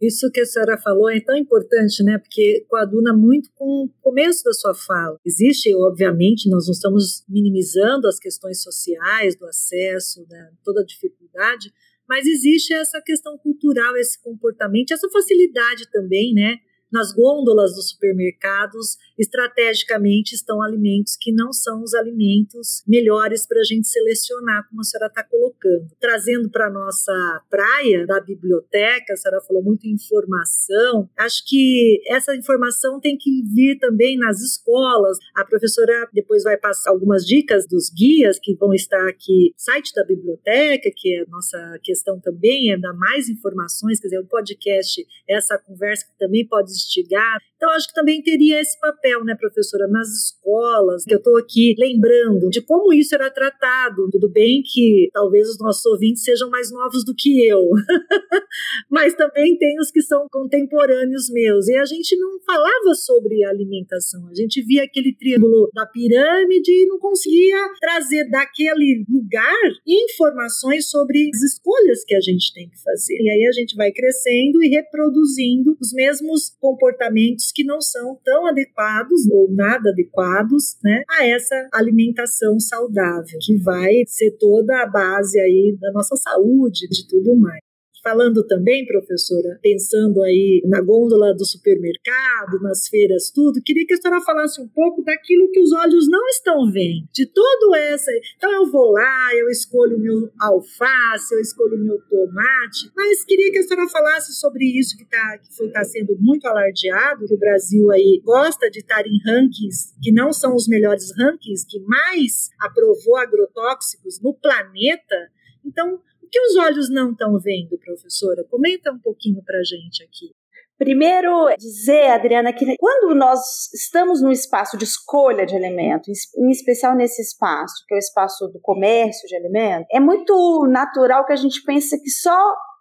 Isso 0.00 0.30
que 0.30 0.40
a 0.40 0.46
senhora 0.46 0.78
falou 0.78 1.10
é 1.10 1.20
tão 1.20 1.36
importante, 1.36 2.02
né? 2.02 2.18
Porque 2.18 2.64
coaduna 2.68 3.14
muito 3.14 3.50
com 3.54 3.84
o 3.84 3.90
começo 4.00 4.42
da 4.44 4.52
sua 4.52 4.74
fala. 4.74 5.18
Existe, 5.24 5.74
obviamente, 5.74 6.50
nós 6.50 6.66
não 6.66 6.72
estamos 6.72 7.24
minimizando 7.28 8.08
as 8.08 8.18
questões 8.18 8.62
sociais, 8.62 9.36
do 9.36 9.46
acesso, 9.46 10.26
da 10.26 10.50
toda 10.64 10.80
a 10.80 10.84
dificuldade, 10.84 11.70
mas 12.08 12.26
existe 12.26 12.72
essa 12.72 13.02
questão 13.02 13.36
cultural, 13.36 13.96
esse 13.96 14.22
comportamento, 14.22 14.92
essa 14.92 15.08
facilidade 15.10 15.90
também, 15.90 16.32
né? 16.32 16.56
Nas 16.90 17.12
gôndolas 17.12 17.74
dos 17.74 17.90
supermercados, 17.90 18.96
estrategicamente 19.18 20.34
estão 20.34 20.62
alimentos 20.62 21.16
que 21.20 21.32
não 21.32 21.52
são 21.52 21.82
os 21.82 21.94
alimentos 21.94 22.82
melhores 22.86 23.46
para 23.46 23.60
a 23.60 23.64
gente 23.64 23.88
selecionar, 23.88 24.66
como 24.68 24.80
a 24.80 24.84
senhora 24.84 25.08
está 25.08 25.22
colocando. 25.24 25.88
Trazendo 26.00 26.50
para 26.50 26.66
a 26.66 26.70
nossa 26.70 27.42
praia 27.50 28.06
da 28.06 28.20
biblioteca, 28.20 29.12
a 29.12 29.16
senhora 29.16 29.44
falou 29.46 29.62
muito 29.62 29.86
informação, 29.86 31.08
acho 31.16 31.42
que 31.46 32.00
essa 32.08 32.34
informação 32.34 33.00
tem 33.00 33.16
que 33.16 33.42
vir 33.54 33.78
também 33.78 34.16
nas 34.16 34.40
escolas. 34.40 35.18
A 35.34 35.44
professora 35.44 36.08
depois 36.12 36.42
vai 36.42 36.56
passar 36.56 36.90
algumas 36.90 37.24
dicas 37.24 37.66
dos 37.66 37.90
guias 37.90 38.38
que 38.38 38.54
vão 38.54 38.72
estar 38.74 39.08
aqui 39.08 39.52
site 39.56 39.92
da 39.94 40.04
biblioteca, 40.04 40.90
que 40.94 41.14
é 41.14 41.22
a 41.22 41.26
nossa 41.28 41.78
questão 41.82 42.20
também, 42.20 42.72
é 42.72 42.78
dar 42.78 42.94
mais 42.94 43.28
informações, 43.28 44.00
quer 44.00 44.08
dizer, 44.08 44.20
o 44.20 44.26
podcast, 44.26 45.04
essa 45.28 45.58
conversa 45.58 46.06
que 46.06 46.18
também 46.18 46.46
pode 46.46 46.70
instigar. 46.70 47.38
Então, 47.56 47.70
acho 47.70 47.88
que 47.88 47.94
também 47.94 48.22
teria 48.22 48.60
esse 48.60 48.78
papel, 48.78 49.05
né, 49.24 49.34
professora, 49.38 49.86
nas 49.88 50.08
escolas, 50.08 51.04
que 51.04 51.14
eu 51.14 51.18
estou 51.18 51.36
aqui 51.36 51.74
lembrando 51.78 52.48
de 52.50 52.60
como 52.62 52.92
isso 52.92 53.14
era 53.14 53.30
tratado. 53.30 54.08
Tudo 54.10 54.28
bem 54.28 54.62
que 54.64 55.08
talvez 55.12 55.48
os 55.48 55.58
nossos 55.58 55.84
ouvintes 55.86 56.24
sejam 56.24 56.50
mais 56.50 56.70
novos 56.70 57.04
do 57.04 57.14
que 57.14 57.46
eu, 57.46 57.60
mas 58.90 59.14
também 59.14 59.56
tem 59.58 59.78
os 59.80 59.90
que 59.90 60.02
são 60.02 60.26
contemporâneos 60.30 61.30
meus. 61.30 61.68
E 61.68 61.76
a 61.76 61.84
gente 61.84 62.16
não 62.16 62.40
falava 62.44 62.94
sobre 62.94 63.44
alimentação, 63.44 64.28
a 64.28 64.34
gente 64.34 64.62
via 64.62 64.84
aquele 64.84 65.14
triângulo 65.14 65.68
da 65.74 65.86
pirâmide 65.86 66.72
e 66.72 66.86
não 66.86 66.98
conseguia 66.98 67.56
trazer 67.80 68.28
daquele 68.30 69.04
lugar 69.08 69.70
informações 69.86 70.90
sobre 70.90 71.30
as 71.34 71.42
escolhas 71.42 72.04
que 72.04 72.14
a 72.14 72.20
gente 72.20 72.52
tem 72.52 72.68
que 72.68 72.82
fazer. 72.82 73.16
E 73.20 73.30
aí 73.30 73.46
a 73.46 73.52
gente 73.52 73.76
vai 73.76 73.92
crescendo 73.92 74.62
e 74.62 74.68
reproduzindo 74.68 75.76
os 75.80 75.92
mesmos 75.92 76.54
comportamentos 76.60 77.52
que 77.52 77.64
não 77.64 77.80
são 77.80 78.18
tão 78.24 78.46
adequados 78.46 78.95
ou 79.30 79.52
nada 79.52 79.90
adequados 79.90 80.76
né, 80.82 81.02
a 81.10 81.26
essa 81.26 81.68
alimentação 81.72 82.58
saudável, 82.58 83.38
que 83.42 83.56
vai 83.58 84.02
ser 84.06 84.36
toda 84.38 84.82
a 84.82 84.86
base 84.86 85.38
aí 85.40 85.76
da 85.80 85.92
nossa 85.92 86.16
saúde, 86.16 86.88
de 86.88 87.06
tudo 87.08 87.34
mais. 87.36 87.65
Falando 88.06 88.46
também, 88.46 88.86
professora, 88.86 89.58
pensando 89.60 90.22
aí 90.22 90.62
na 90.64 90.80
gôndola 90.80 91.34
do 91.34 91.44
supermercado, 91.44 92.62
nas 92.62 92.86
feiras, 92.86 93.32
tudo, 93.34 93.60
queria 93.60 93.84
que 93.84 93.94
a 93.94 93.96
senhora 93.96 94.20
falasse 94.20 94.60
um 94.60 94.68
pouco 94.68 95.02
daquilo 95.02 95.50
que 95.50 95.58
os 95.58 95.72
olhos 95.72 96.08
não 96.08 96.24
estão 96.28 96.70
vendo, 96.70 97.08
de 97.12 97.26
todo 97.26 97.74
essa. 97.74 98.12
Então 98.36 98.48
eu 98.52 98.70
vou 98.70 98.92
lá, 98.92 99.34
eu 99.34 99.48
escolho 99.48 99.96
o 99.96 100.00
meu 100.00 100.30
alface, 100.38 101.34
eu 101.34 101.40
escolho 101.40 101.74
o 101.74 101.84
meu 101.84 101.98
tomate, 102.08 102.92
mas 102.94 103.24
queria 103.24 103.50
que 103.50 103.58
a 103.58 103.62
senhora 103.64 103.88
falasse 103.88 104.34
sobre 104.34 104.64
isso 104.78 104.96
que 104.96 105.02
está 105.02 105.38
que 105.38 105.56
foi 105.56 105.68
tá 105.72 105.82
sendo 105.82 106.16
muito 106.20 106.46
alardeado, 106.46 107.26
que 107.26 107.34
o 107.34 107.38
Brasil 107.38 107.90
aí 107.90 108.22
gosta 108.24 108.70
de 108.70 108.78
estar 108.78 109.04
em 109.04 109.18
rankings 109.26 109.92
que 110.00 110.12
não 110.12 110.32
são 110.32 110.54
os 110.54 110.68
melhores 110.68 111.10
rankings, 111.18 111.66
que 111.68 111.80
mais 111.80 112.50
aprovou 112.60 113.16
agrotóxicos 113.16 114.22
no 114.22 114.32
planeta. 114.32 115.16
Então, 115.64 116.00
o 116.26 116.28
que 116.28 116.40
os 116.40 116.56
olhos 116.56 116.90
não 116.90 117.12
estão 117.12 117.38
vendo, 117.38 117.78
professora? 117.78 118.44
Comenta 118.50 118.90
um 118.90 118.98
pouquinho 118.98 119.42
para 119.44 119.58
a 119.58 119.62
gente 119.62 120.02
aqui. 120.02 120.34
Primeiro, 120.76 121.48
dizer, 121.56 122.10
Adriana, 122.10 122.52
que 122.52 122.76
quando 122.76 123.14
nós 123.14 123.72
estamos 123.72 124.20
no 124.20 124.30
espaço 124.30 124.76
de 124.76 124.84
escolha 124.84 125.46
de 125.46 125.56
alimento, 125.56 126.10
em 126.10 126.50
especial 126.50 126.94
nesse 126.94 127.22
espaço, 127.22 127.82
que 127.88 127.94
é 127.94 127.96
o 127.96 127.98
espaço 127.98 128.46
do 128.48 128.60
comércio 128.60 129.26
de 129.26 129.36
alimento, 129.36 129.86
é 129.90 129.98
muito 129.98 130.66
natural 130.68 131.24
que 131.24 131.32
a 131.32 131.36
gente 131.36 131.62
pense 131.62 131.98
que 132.02 132.10
só 132.10 132.38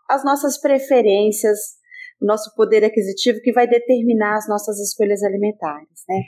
as 0.10 0.26
nossas 0.26 0.60
preferências 0.60 1.58
o 2.22 2.26
nosso 2.26 2.54
poder 2.56 2.84
aquisitivo 2.84 3.40
que 3.42 3.52
vai 3.52 3.68
determinar 3.68 4.38
as 4.38 4.48
nossas 4.48 4.80
escolhas 4.80 5.22
alimentares, 5.24 6.04
né? 6.08 6.22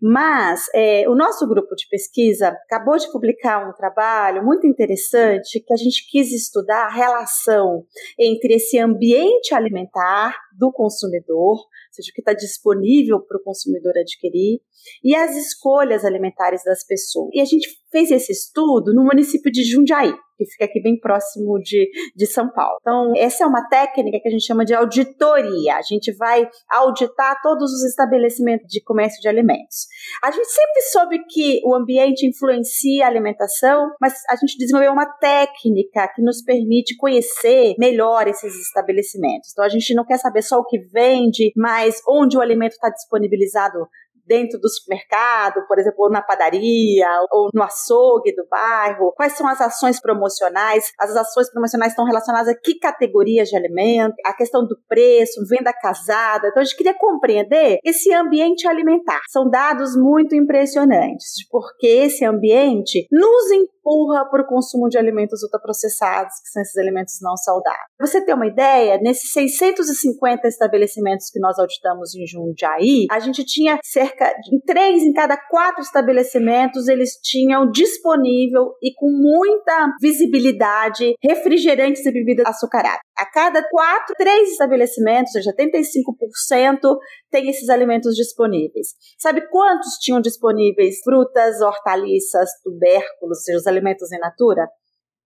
Mas 0.00 0.66
é, 0.74 1.08
o 1.08 1.14
nosso 1.14 1.46
grupo 1.48 1.74
de 1.74 1.88
pesquisa 1.88 2.48
acabou 2.48 2.96
de 2.96 3.10
publicar 3.10 3.68
um 3.68 3.72
trabalho 3.72 4.44
muito 4.44 4.66
interessante 4.66 5.60
que 5.60 5.72
a 5.72 5.76
gente 5.76 6.08
quis 6.10 6.32
estudar 6.32 6.86
a 6.86 6.94
relação 6.94 7.84
entre 8.18 8.54
esse 8.54 8.78
ambiente 8.78 9.54
alimentar 9.54 10.36
do 10.58 10.72
consumidor, 10.72 11.56
ou 11.56 11.66
seja, 11.92 12.10
o 12.10 12.14
que 12.14 12.20
está 12.20 12.32
disponível 12.32 13.20
para 13.20 13.38
o 13.38 13.42
consumidor 13.42 13.92
adquirir, 13.96 14.60
e 15.02 15.14
as 15.14 15.36
escolhas 15.36 16.04
alimentares 16.04 16.62
das 16.64 16.84
pessoas. 16.84 17.30
E 17.32 17.40
a 17.40 17.44
gente 17.44 17.68
fez 17.90 18.10
esse 18.10 18.32
estudo 18.32 18.94
no 18.94 19.04
município 19.04 19.52
de 19.52 19.62
Jundiaí, 19.62 20.12
que 20.36 20.46
fica 20.46 20.64
aqui 20.64 20.80
bem 20.82 20.98
próximo 20.98 21.58
de, 21.60 21.88
de 22.16 22.26
São 22.26 22.50
Paulo. 22.50 22.78
Então, 22.80 23.12
essa 23.16 23.44
é 23.44 23.46
uma 23.46 23.68
técnica 23.68 24.18
que 24.20 24.28
a 24.28 24.30
gente 24.30 24.44
chama 24.44 24.64
de 24.64 24.74
auditoria. 24.74 25.76
A 25.76 25.82
gente 25.82 26.10
vai 26.16 26.48
auditar 26.70 27.40
todos 27.42 27.70
os 27.70 27.84
estabelecimentos 27.84 28.66
de 28.66 28.82
comércio 28.82 29.20
de 29.20 29.28
alimentos. 29.28 29.86
A 30.22 30.30
gente 30.30 30.48
sempre 30.48 30.82
soube 30.90 31.24
que 31.28 31.60
o 31.64 31.74
ambiente 31.74 32.26
influencia 32.26 33.04
a 33.04 33.08
alimentação, 33.08 33.90
mas 34.00 34.14
a 34.28 34.36
gente 34.36 34.56
desenvolveu 34.58 34.92
uma 34.92 35.06
técnica 35.18 36.10
que 36.14 36.22
nos 36.22 36.42
permite 36.42 36.96
conhecer 36.96 37.74
melhor 37.78 38.26
esses 38.26 38.54
estabelecimentos. 38.58 39.50
Então, 39.52 39.64
a 39.64 39.68
gente 39.68 39.94
não 39.94 40.04
quer 40.04 40.18
saber 40.18 40.41
só 40.42 40.58
o 40.58 40.64
que 40.64 40.78
vende, 40.78 41.52
mas 41.56 42.02
onde 42.06 42.36
o 42.36 42.40
alimento 42.40 42.72
está 42.72 42.90
disponibilizado 42.90 43.88
dentro 44.26 44.58
do 44.58 44.68
supermercado, 44.68 45.66
por 45.66 45.78
exemplo, 45.78 46.04
ou 46.04 46.10
na 46.10 46.22
padaria, 46.22 47.08
ou 47.30 47.48
no 47.52 47.62
açougue 47.62 48.34
do 48.34 48.46
bairro? 48.48 49.12
Quais 49.16 49.32
são 49.34 49.46
as 49.48 49.60
ações 49.60 50.00
promocionais? 50.00 50.92
As 50.98 51.14
ações 51.16 51.50
promocionais 51.50 51.92
estão 51.92 52.04
relacionadas 52.04 52.48
a 52.48 52.54
que 52.54 52.78
categorias 52.78 53.48
de 53.48 53.56
alimento? 53.56 54.14
A 54.24 54.34
questão 54.34 54.62
do 54.66 54.76
preço, 54.88 55.44
venda 55.48 55.72
casada. 55.72 56.48
Então, 56.48 56.60
a 56.60 56.64
gente 56.64 56.76
queria 56.76 56.94
compreender 56.94 57.78
esse 57.84 58.12
ambiente 58.12 58.66
alimentar. 58.66 59.20
São 59.28 59.48
dados 59.48 59.96
muito 59.96 60.34
impressionantes, 60.34 61.46
porque 61.50 61.86
esse 61.86 62.24
ambiente 62.24 63.06
nos 63.10 63.50
empurra 63.50 64.28
para 64.30 64.42
o 64.42 64.46
consumo 64.46 64.88
de 64.88 64.96
alimentos 64.96 65.42
ultraprocessados, 65.42 66.34
que 66.42 66.50
são 66.50 66.62
esses 66.62 66.76
alimentos 66.76 67.14
não 67.20 67.36
saudáveis. 67.36 67.82
você 68.00 68.24
ter 68.24 68.34
uma 68.34 68.46
ideia, 68.46 68.98
nesses 69.02 69.32
650 69.32 70.46
estabelecimentos 70.46 71.30
que 71.30 71.40
nós 71.40 71.58
auditamos 71.58 72.14
em 72.14 72.26
Jundiaí, 72.26 73.06
a 73.10 73.18
gente 73.18 73.44
tinha 73.44 73.78
cerca 73.82 74.11
de 74.42 74.60
três 74.64 75.02
em 75.02 75.12
cada 75.12 75.36
quatro 75.36 75.82
estabelecimentos 75.82 76.88
eles 76.88 77.18
tinham 77.22 77.70
disponível 77.70 78.74
e 78.82 78.92
com 78.94 79.10
muita 79.10 79.94
visibilidade 80.00 81.14
refrigerantes 81.22 82.04
e 82.04 82.12
bebidas 82.12 82.46
açucaradas. 82.46 83.00
A 83.16 83.26
cada 83.26 83.62
quatro, 83.68 84.14
três 84.16 84.50
estabelecimentos, 84.50 85.34
ou 85.34 85.42
seja, 85.42 85.54
75%, 85.56 86.96
tem 87.30 87.48
esses 87.48 87.68
alimentos 87.68 88.14
disponíveis. 88.14 88.88
Sabe 89.18 89.48
quantos 89.48 89.94
tinham 90.00 90.20
disponíveis 90.20 90.96
frutas, 91.04 91.60
hortaliças, 91.60 92.50
tubérculos, 92.62 93.38
ou 93.38 93.44
seja, 93.44 93.58
os 93.58 93.66
alimentos 93.66 94.10
em 94.12 94.18
natura? 94.18 94.66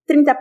30%. 0.09 0.37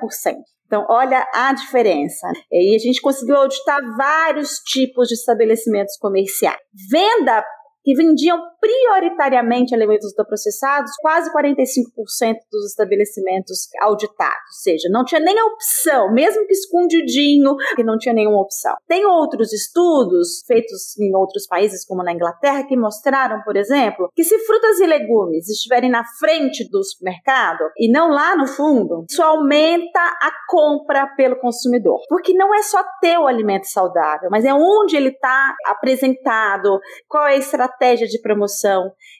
Então, 0.65 0.85
olha 0.89 1.25
a 1.33 1.53
diferença. 1.53 2.27
E 2.51 2.75
a 2.75 2.79
gente 2.79 3.01
conseguiu 3.01 3.35
auditar 3.35 3.79
vários 3.95 4.59
tipos 4.59 5.07
de 5.07 5.15
estabelecimentos 5.15 5.97
comerciais. 5.97 6.57
Venda 6.89 7.43
que 7.85 7.93
vendiam 7.93 8.41
prioritariamente 8.65 9.75
alimentos 9.75 10.09
ultraprocessados, 10.09 10.91
quase 10.99 11.31
45% 11.31 12.35
dos 12.51 12.65
estabelecimentos 12.71 13.67
auditados. 13.81 14.55
Ou 14.57 14.63
seja, 14.63 14.89
não 14.89 15.05
tinha 15.05 15.21
nem 15.21 15.37
a 15.37 15.45
opção, 15.45 16.11
mesmo 16.11 16.47
que 16.47 16.53
escondidinho, 16.53 17.55
que 17.75 17.83
não 17.83 17.97
tinha 17.97 18.13
nenhuma 18.13 18.41
opção. 18.41 18.73
Tem 18.87 19.05
outros 19.05 19.53
estudos 19.53 20.43
feitos 20.47 20.97
em 20.99 21.15
outros 21.15 21.45
países, 21.45 21.85
como 21.85 22.03
na 22.03 22.11
Inglaterra, 22.11 22.65
que 22.65 22.75
mostraram, 22.75 23.41
por 23.43 23.55
exemplo, 23.55 24.09
que 24.15 24.23
se 24.23 24.37
frutas 24.39 24.79
e 24.79 24.87
legumes 24.87 25.47
estiverem 25.47 25.91
na 25.91 26.03
frente 26.19 26.67
do 26.69 26.83
supermercado 26.83 27.69
e 27.77 27.91
não 27.91 28.09
lá 28.09 28.35
no 28.35 28.47
fundo, 28.47 29.05
isso 29.07 29.21
aumenta 29.21 29.99
a 29.99 30.31
compra 30.49 31.07
pelo 31.15 31.39
consumidor. 31.39 31.99
Porque 32.09 32.33
não 32.33 32.53
é 32.55 32.63
só 32.63 32.81
ter 32.99 33.17
o 33.19 33.27
alimento 33.27 33.67
saudável, 33.67 34.29
mas 34.31 34.43
é 34.43 34.53
onde 34.53 34.95
ele 34.95 35.09
está 35.09 35.55
apresentado, 35.67 36.79
qual 37.07 37.27
é 37.27 37.33
a 37.33 37.37
estratégia 37.37 38.07
de 38.07 38.19
promoção. 38.21 38.54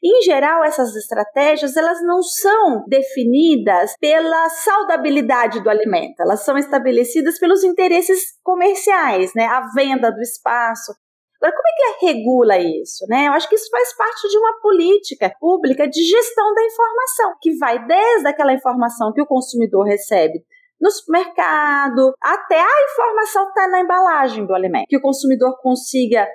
Em 0.04 0.22
geral, 0.24 0.64
essas 0.64 0.96
estratégias 0.96 1.76
elas 1.76 2.02
não 2.04 2.22
são 2.22 2.86
definidas 2.88 3.94
pela 4.00 4.50
saudabilidade 4.50 5.62
do 5.62 5.70
alimento, 5.70 6.20
elas 6.20 6.44
são 6.44 6.58
estabelecidas 6.58 7.40
pelos 7.40 7.64
interesses 7.64 8.20
comerciais, 8.44 9.32
né? 9.36 9.46
A 9.46 9.70
venda 9.76 10.12
do 10.12 10.22
espaço, 10.22 10.94
Agora, 11.38 11.54
como 11.54 11.68
é 11.68 12.00
que 12.00 12.06
regula 12.06 12.58
isso? 12.58 13.06
Né? 13.08 13.28
Eu 13.28 13.34
acho 13.34 13.48
que 13.48 13.56
isso 13.56 13.70
faz 13.70 13.96
parte 13.96 14.28
de 14.30 14.38
uma 14.38 14.60
política 14.62 15.32
pública 15.40 15.88
de 15.88 16.02
gestão 16.02 16.54
da 16.54 16.66
informação, 16.66 17.36
que 17.42 17.58
vai 17.58 17.86
desde 17.86 18.28
aquela 18.28 18.54
informação 18.54 19.14
que 19.14 19.22
o 19.22 19.28
consumidor 19.28 19.86
recebe 19.86 20.44
no 20.80 20.90
supermercado, 20.92 22.14
até 22.22 22.60
a 22.60 22.84
informação 22.92 23.44
que 23.46 23.50
está 23.50 23.68
na 23.68 23.80
embalagem 23.80 24.46
do 24.46 24.54
alimento, 24.54 24.88
que 24.88 24.98
o 24.98 25.02
consumidor 25.02 25.58
consiga 25.62 26.28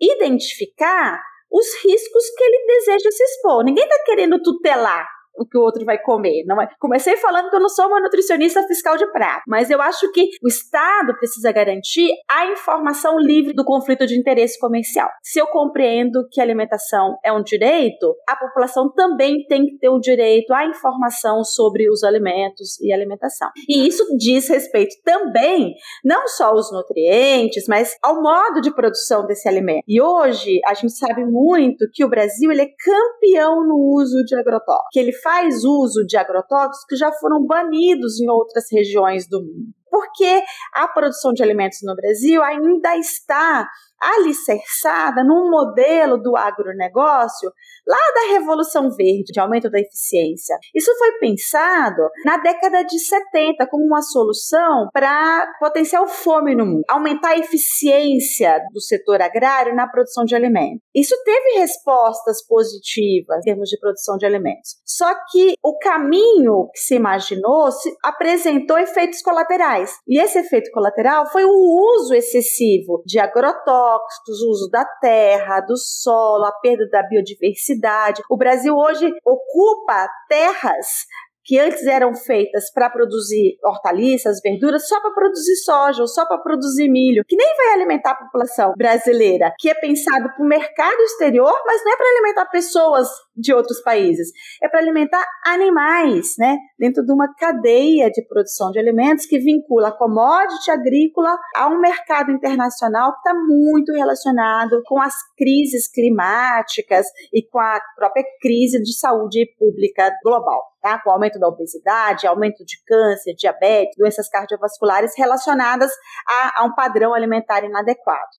identificar 0.00 1.20
os 1.50 1.66
riscos 1.82 2.30
que 2.36 2.44
ele 2.44 2.66
deseja 2.66 3.10
se 3.10 3.22
expor. 3.22 3.64
Ninguém 3.64 3.84
está 3.84 4.04
querendo 4.04 4.42
tutelar 4.42 5.17
o 5.38 5.46
que 5.46 5.56
o 5.56 5.62
outro 5.62 5.84
vai 5.84 5.98
comer. 5.98 6.44
Não 6.46 6.60
é? 6.60 6.68
Comecei 6.78 7.16
falando 7.16 7.50
que 7.50 7.56
eu 7.56 7.60
não 7.60 7.68
sou 7.68 7.86
uma 7.86 8.00
nutricionista 8.00 8.62
fiscal 8.64 8.96
de 8.96 9.06
prato, 9.12 9.42
mas 9.46 9.70
eu 9.70 9.80
acho 9.80 10.10
que 10.12 10.28
o 10.42 10.48
Estado 10.48 11.16
precisa 11.16 11.52
garantir 11.52 12.10
a 12.30 12.46
informação 12.46 13.18
livre 13.18 13.52
do 13.52 13.64
conflito 13.64 14.06
de 14.06 14.18
interesse 14.18 14.58
comercial. 14.58 15.08
Se 15.22 15.38
eu 15.38 15.46
compreendo 15.46 16.26
que 16.30 16.40
a 16.40 16.44
alimentação 16.44 17.18
é 17.24 17.32
um 17.32 17.42
direito, 17.42 18.14
a 18.28 18.36
população 18.36 18.92
também 18.92 19.46
tem 19.46 19.66
que 19.66 19.78
ter 19.78 19.88
o 19.88 19.98
direito 19.98 20.52
à 20.52 20.66
informação 20.66 21.44
sobre 21.44 21.90
os 21.90 22.02
alimentos 22.02 22.80
e 22.80 22.92
alimentação. 22.92 23.50
E 23.68 23.86
isso 23.86 24.04
diz 24.16 24.48
respeito 24.48 24.96
também 25.04 25.74
não 26.04 26.26
só 26.28 26.48
aos 26.48 26.72
nutrientes, 26.72 27.66
mas 27.68 27.96
ao 28.02 28.22
modo 28.22 28.60
de 28.60 28.74
produção 28.74 29.26
desse 29.26 29.48
alimento. 29.48 29.84
E 29.86 30.00
hoje 30.00 30.60
a 30.66 30.74
gente 30.74 30.92
sabe 30.92 31.24
muito 31.24 31.86
que 31.92 32.04
o 32.04 32.08
Brasil 32.08 32.50
ele 32.50 32.62
é 32.62 32.68
campeão 32.84 33.66
no 33.66 33.76
uso 33.94 34.24
de 34.24 34.36
agrotóxicos, 34.36 34.88
que 34.92 34.98
ele 34.98 35.12
faz 35.12 35.27
uso 35.64 36.04
de 36.06 36.16
agrotóxicos 36.16 36.84
que 36.88 36.96
já 36.96 37.12
foram 37.12 37.44
banidos 37.46 38.20
em 38.20 38.28
outras 38.28 38.64
regiões 38.70 39.28
do 39.28 39.40
mundo. 39.40 39.74
Porque 39.90 40.42
a 40.74 40.86
produção 40.88 41.32
de 41.32 41.42
alimentos 41.42 41.78
no 41.82 41.94
Brasil 41.96 42.42
ainda 42.42 42.96
está 42.96 43.68
alicerçada 44.00 45.24
num 45.24 45.50
modelo 45.50 46.18
do 46.18 46.36
agronegócio 46.36 47.50
lá 47.86 47.96
da 48.14 48.32
Revolução 48.32 48.90
Verde, 48.90 49.32
de 49.32 49.40
aumento 49.40 49.70
da 49.70 49.80
eficiência. 49.80 50.56
Isso 50.74 50.94
foi 50.98 51.12
pensado 51.18 52.02
na 52.24 52.36
década 52.36 52.82
de 52.84 52.98
70 52.98 53.66
como 53.70 53.84
uma 53.84 54.02
solução 54.02 54.88
para 54.92 55.46
potenciar 55.58 56.02
o 56.02 56.08
fome 56.08 56.54
no 56.54 56.66
mundo, 56.66 56.84
aumentar 56.88 57.30
a 57.30 57.38
eficiência 57.38 58.60
do 58.72 58.80
setor 58.80 59.22
agrário 59.22 59.74
na 59.74 59.88
produção 59.88 60.24
de 60.24 60.34
alimentos. 60.34 60.82
Isso 60.94 61.14
teve 61.24 61.60
respostas 61.60 62.46
positivas 62.46 63.38
em 63.38 63.50
termos 63.50 63.68
de 63.70 63.78
produção 63.78 64.16
de 64.16 64.26
alimentos. 64.26 64.76
Só 64.84 65.12
que 65.30 65.54
o 65.62 65.78
caminho 65.78 66.68
que 66.72 66.80
se 66.80 66.94
imaginou 66.96 67.70
se 67.70 67.90
apresentou 68.04 68.78
efeitos 68.78 69.22
colaterais. 69.22 69.92
E 70.06 70.20
esse 70.20 70.38
efeito 70.38 70.70
colateral 70.72 71.26
foi 71.30 71.44
o 71.44 71.50
uso 71.96 72.14
excessivo 72.14 73.02
de 73.06 73.18
agrotóxicos, 73.18 73.87
o 73.96 74.42
uso 74.42 74.68
da 74.70 74.84
terra, 75.00 75.60
do 75.60 75.76
solo, 75.76 76.44
a 76.44 76.52
perda 76.52 76.88
da 76.90 77.02
biodiversidade. 77.02 78.22
O 78.28 78.36
Brasil 78.36 78.74
hoje 78.74 79.10
ocupa 79.24 80.08
terras 80.28 81.06
que 81.48 81.58
antes 81.58 81.86
eram 81.86 82.14
feitas 82.14 82.70
para 82.70 82.90
produzir 82.90 83.56
hortaliças, 83.64 84.38
verduras, 84.44 84.86
só 84.86 85.00
para 85.00 85.14
produzir 85.14 85.56
soja 85.64 86.02
ou 86.02 86.06
só 86.06 86.26
para 86.26 86.36
produzir 86.42 86.90
milho, 86.90 87.24
que 87.26 87.34
nem 87.34 87.56
vai 87.56 87.72
alimentar 87.72 88.10
a 88.10 88.16
população 88.16 88.74
brasileira, 88.76 89.54
que 89.58 89.70
é 89.70 89.74
pensado 89.74 90.28
para 90.28 90.44
o 90.44 90.46
mercado 90.46 91.00
exterior, 91.00 91.54
mas 91.64 91.82
não 91.82 91.92
é 91.94 91.96
para 91.96 92.06
alimentar 92.06 92.46
pessoas 92.50 93.08
de 93.34 93.54
outros 93.54 93.80
países, 93.80 94.30
é 94.62 94.68
para 94.68 94.80
alimentar 94.80 95.24
animais, 95.46 96.34
né? 96.38 96.58
Dentro 96.78 97.02
de 97.02 97.10
uma 97.10 97.32
cadeia 97.34 98.10
de 98.10 98.22
produção 98.28 98.70
de 98.70 98.78
alimentos 98.78 99.24
que 99.24 99.38
vincula 99.38 99.88
a 99.88 99.96
commodity 99.96 100.70
agrícola 100.70 101.34
a 101.56 101.66
um 101.68 101.80
mercado 101.80 102.30
internacional 102.30 103.12
que 103.12 103.18
está 103.20 103.34
muito 103.34 103.90
relacionado 103.94 104.82
com 104.84 105.00
as 105.00 105.14
crises 105.34 105.90
climáticas 105.90 107.06
e 107.32 107.42
com 107.42 107.58
a 107.58 107.80
própria 107.96 108.24
crise 108.38 108.82
de 108.82 108.92
saúde 108.98 109.46
pública 109.58 110.12
global 110.22 110.67
tá? 110.88 111.02
Com 111.02 111.10
o 111.10 111.12
aumento 111.12 111.38
da 111.38 111.48
obesidade, 111.48 112.26
aumento 112.26 112.64
de 112.64 112.76
câncer, 112.86 113.34
diabetes, 113.36 113.96
doenças 113.96 114.28
cardiovasculares 114.28 115.12
relacionadas 115.16 115.90
a, 116.26 116.62
a 116.62 116.64
um 116.64 116.74
padrão 116.74 117.14
alimentar 117.14 117.64
inadequado. 117.64 118.30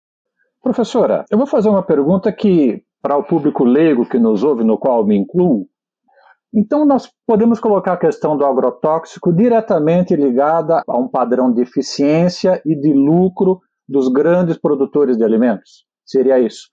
Professora, 0.62 1.26
eu 1.30 1.38
vou 1.38 1.48
fazer 1.48 1.70
uma 1.70 1.84
pergunta 1.84 2.32
que, 2.32 2.84
para 3.02 3.18
o 3.18 3.24
público 3.24 3.64
leigo 3.64 4.08
que 4.08 4.20
nos 4.20 4.44
ouve, 4.44 4.64
no 4.64 4.78
qual 4.78 5.06
me 5.06 5.18
incluo, 5.18 5.68
então, 6.54 6.84
nós 6.84 7.08
podemos 7.28 7.60
colocar 7.60 7.94
a 7.94 7.98
questão 7.98 8.36
do 8.36 8.44
agrotóxico 8.44 9.32
diretamente 9.32 10.16
ligada 10.16 10.82
a 10.88 10.98
um 10.98 11.08
padrão 11.08 11.54
de 11.54 11.62
eficiência 11.62 12.60
e 12.66 12.76
de 12.76 12.92
lucro 12.92 13.60
dos 13.88 14.08
grandes 14.08 14.58
produtores 14.58 15.16
de 15.16 15.24
alimentos? 15.24 15.86
Seria 16.04 16.40
isso. 16.40 16.70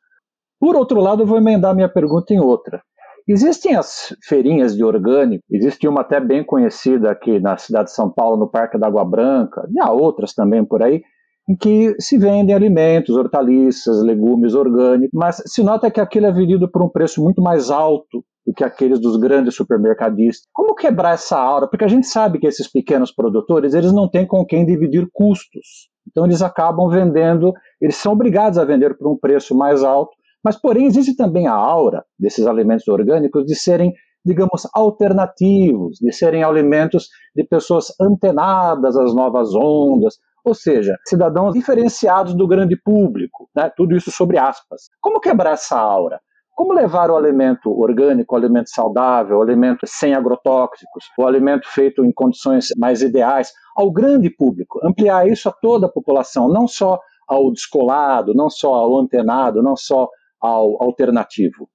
Por 0.59 0.75
outro 0.77 0.99
lado, 0.99 1.23
eu 1.23 1.27
vou 1.27 1.37
emendar 1.37 1.75
minha 1.75 1.91
pergunta 1.91 2.33
em 2.33 2.41
outra. 2.41 2.83
Existem 3.29 3.75
as 3.75 4.15
feirinhas 4.23 4.77
de 4.77 4.85
orgânico, 4.85 5.43
existe 5.51 5.89
uma 5.89 6.03
até 6.03 6.21
bem 6.21 6.45
conhecida 6.45 7.11
aqui 7.11 7.41
na 7.41 7.57
cidade 7.57 7.87
de 7.87 7.95
São 7.95 8.09
Paulo, 8.09 8.37
no 8.37 8.49
Parque 8.49 8.79
da 8.79 8.87
Água 8.87 9.05
Branca, 9.05 9.67
e 9.69 9.81
há 9.81 9.91
outras 9.91 10.33
também 10.33 10.65
por 10.65 10.81
aí, 10.81 11.03
em 11.49 11.57
que 11.57 11.97
se 11.99 12.17
vendem 12.19 12.55
alimentos, 12.55 13.17
hortaliças, 13.17 14.01
legumes 14.01 14.55
orgânicos, 14.55 15.11
mas 15.13 15.43
se 15.45 15.61
nota 15.65 15.91
que 15.91 16.01
aquilo 16.01 16.27
é 16.27 16.33
vendido 16.33 16.71
por 16.71 16.85
um 16.85 16.89
preço 16.89 17.21
muito 17.21 17.43
mais 17.43 17.69
alto 17.69 18.25
do 18.47 18.55
que 18.55 18.63
aqueles 18.63 19.01
dos 19.01 19.17
grandes 19.17 19.57
supermercadistas. 19.57 20.47
Como 20.53 20.77
quebrar 20.77 21.15
essa 21.15 21.37
aura? 21.37 21.67
Porque 21.67 21.85
a 21.85 21.89
gente 21.89 22.07
sabe 22.07 22.39
que 22.39 22.47
esses 22.47 22.71
pequenos 22.71 23.11
produtores, 23.11 23.75
eles 23.75 23.93
não 23.93 24.09
têm 24.09 24.25
com 24.25 24.45
quem 24.47 24.65
dividir 24.65 25.09
custos. 25.13 25.89
Então 26.09 26.25
eles 26.25 26.43
acabam 26.43 26.89
vendendo, 26.89 27.53
eles 27.81 27.97
são 27.97 28.13
obrigados 28.13 28.57
a 28.57 28.65
vender 28.65 28.97
por 28.97 29.11
um 29.11 29.19
preço 29.19 29.57
mais 29.57 29.83
alto 29.83 30.16
mas, 30.47 30.55
porém, 30.55 30.87
existe 30.87 31.17
também 31.17 31.49
a 31.49 31.55
aura 31.55 32.05
desses 32.17 32.47
alimentos 32.47 32.87
orgânicos 32.87 33.45
de 33.45 33.57
serem, 33.57 33.93
digamos, 34.25 34.63
alternativos, 34.73 35.99
de 35.99 36.13
serem 36.13 36.45
alimentos 36.45 37.09
de 37.35 37.43
pessoas 37.43 37.87
antenadas 38.01 38.97
às 38.97 39.13
novas 39.13 39.53
ondas, 39.57 40.15
ou 40.45 40.55
seja, 40.55 40.97
cidadãos 41.05 41.53
diferenciados 41.53 42.33
do 42.33 42.47
grande 42.47 42.77
público, 42.81 43.51
né? 43.57 43.73
tudo 43.77 43.97
isso 43.97 44.13
sobre 44.13 44.39
aspas. 44.39 44.83
Como 45.01 45.19
quebrar 45.19 45.55
essa 45.55 45.77
aura? 45.77 46.21
Como 46.55 46.73
levar 46.73 47.11
o 47.11 47.17
alimento 47.17 47.69
orgânico, 47.77 48.37
o 48.37 48.39
alimento 48.39 48.71
saudável, 48.71 49.39
o 49.39 49.43
alimento 49.43 49.85
sem 49.85 50.15
agrotóxicos, 50.15 51.07
o 51.19 51.27
alimento 51.27 51.67
feito 51.69 52.05
em 52.05 52.13
condições 52.13 52.69
mais 52.79 53.03
ideais 53.03 53.53
ao 53.77 53.91
grande 53.91 54.31
público? 54.31 54.79
Ampliar 54.87 55.27
isso 55.27 55.49
a 55.49 55.53
toda 55.61 55.87
a 55.87 55.93
população, 55.93 56.49
não 56.49 56.69
só 56.69 57.01
ao 57.27 57.51
descolado, 57.51 58.33
não 58.33 58.49
só 58.49 58.73
ao 58.75 58.97
antenado, 58.97 59.61
não 59.61 59.75
só 59.77 60.09
ao 60.47 60.83
alternativo? 60.83 61.69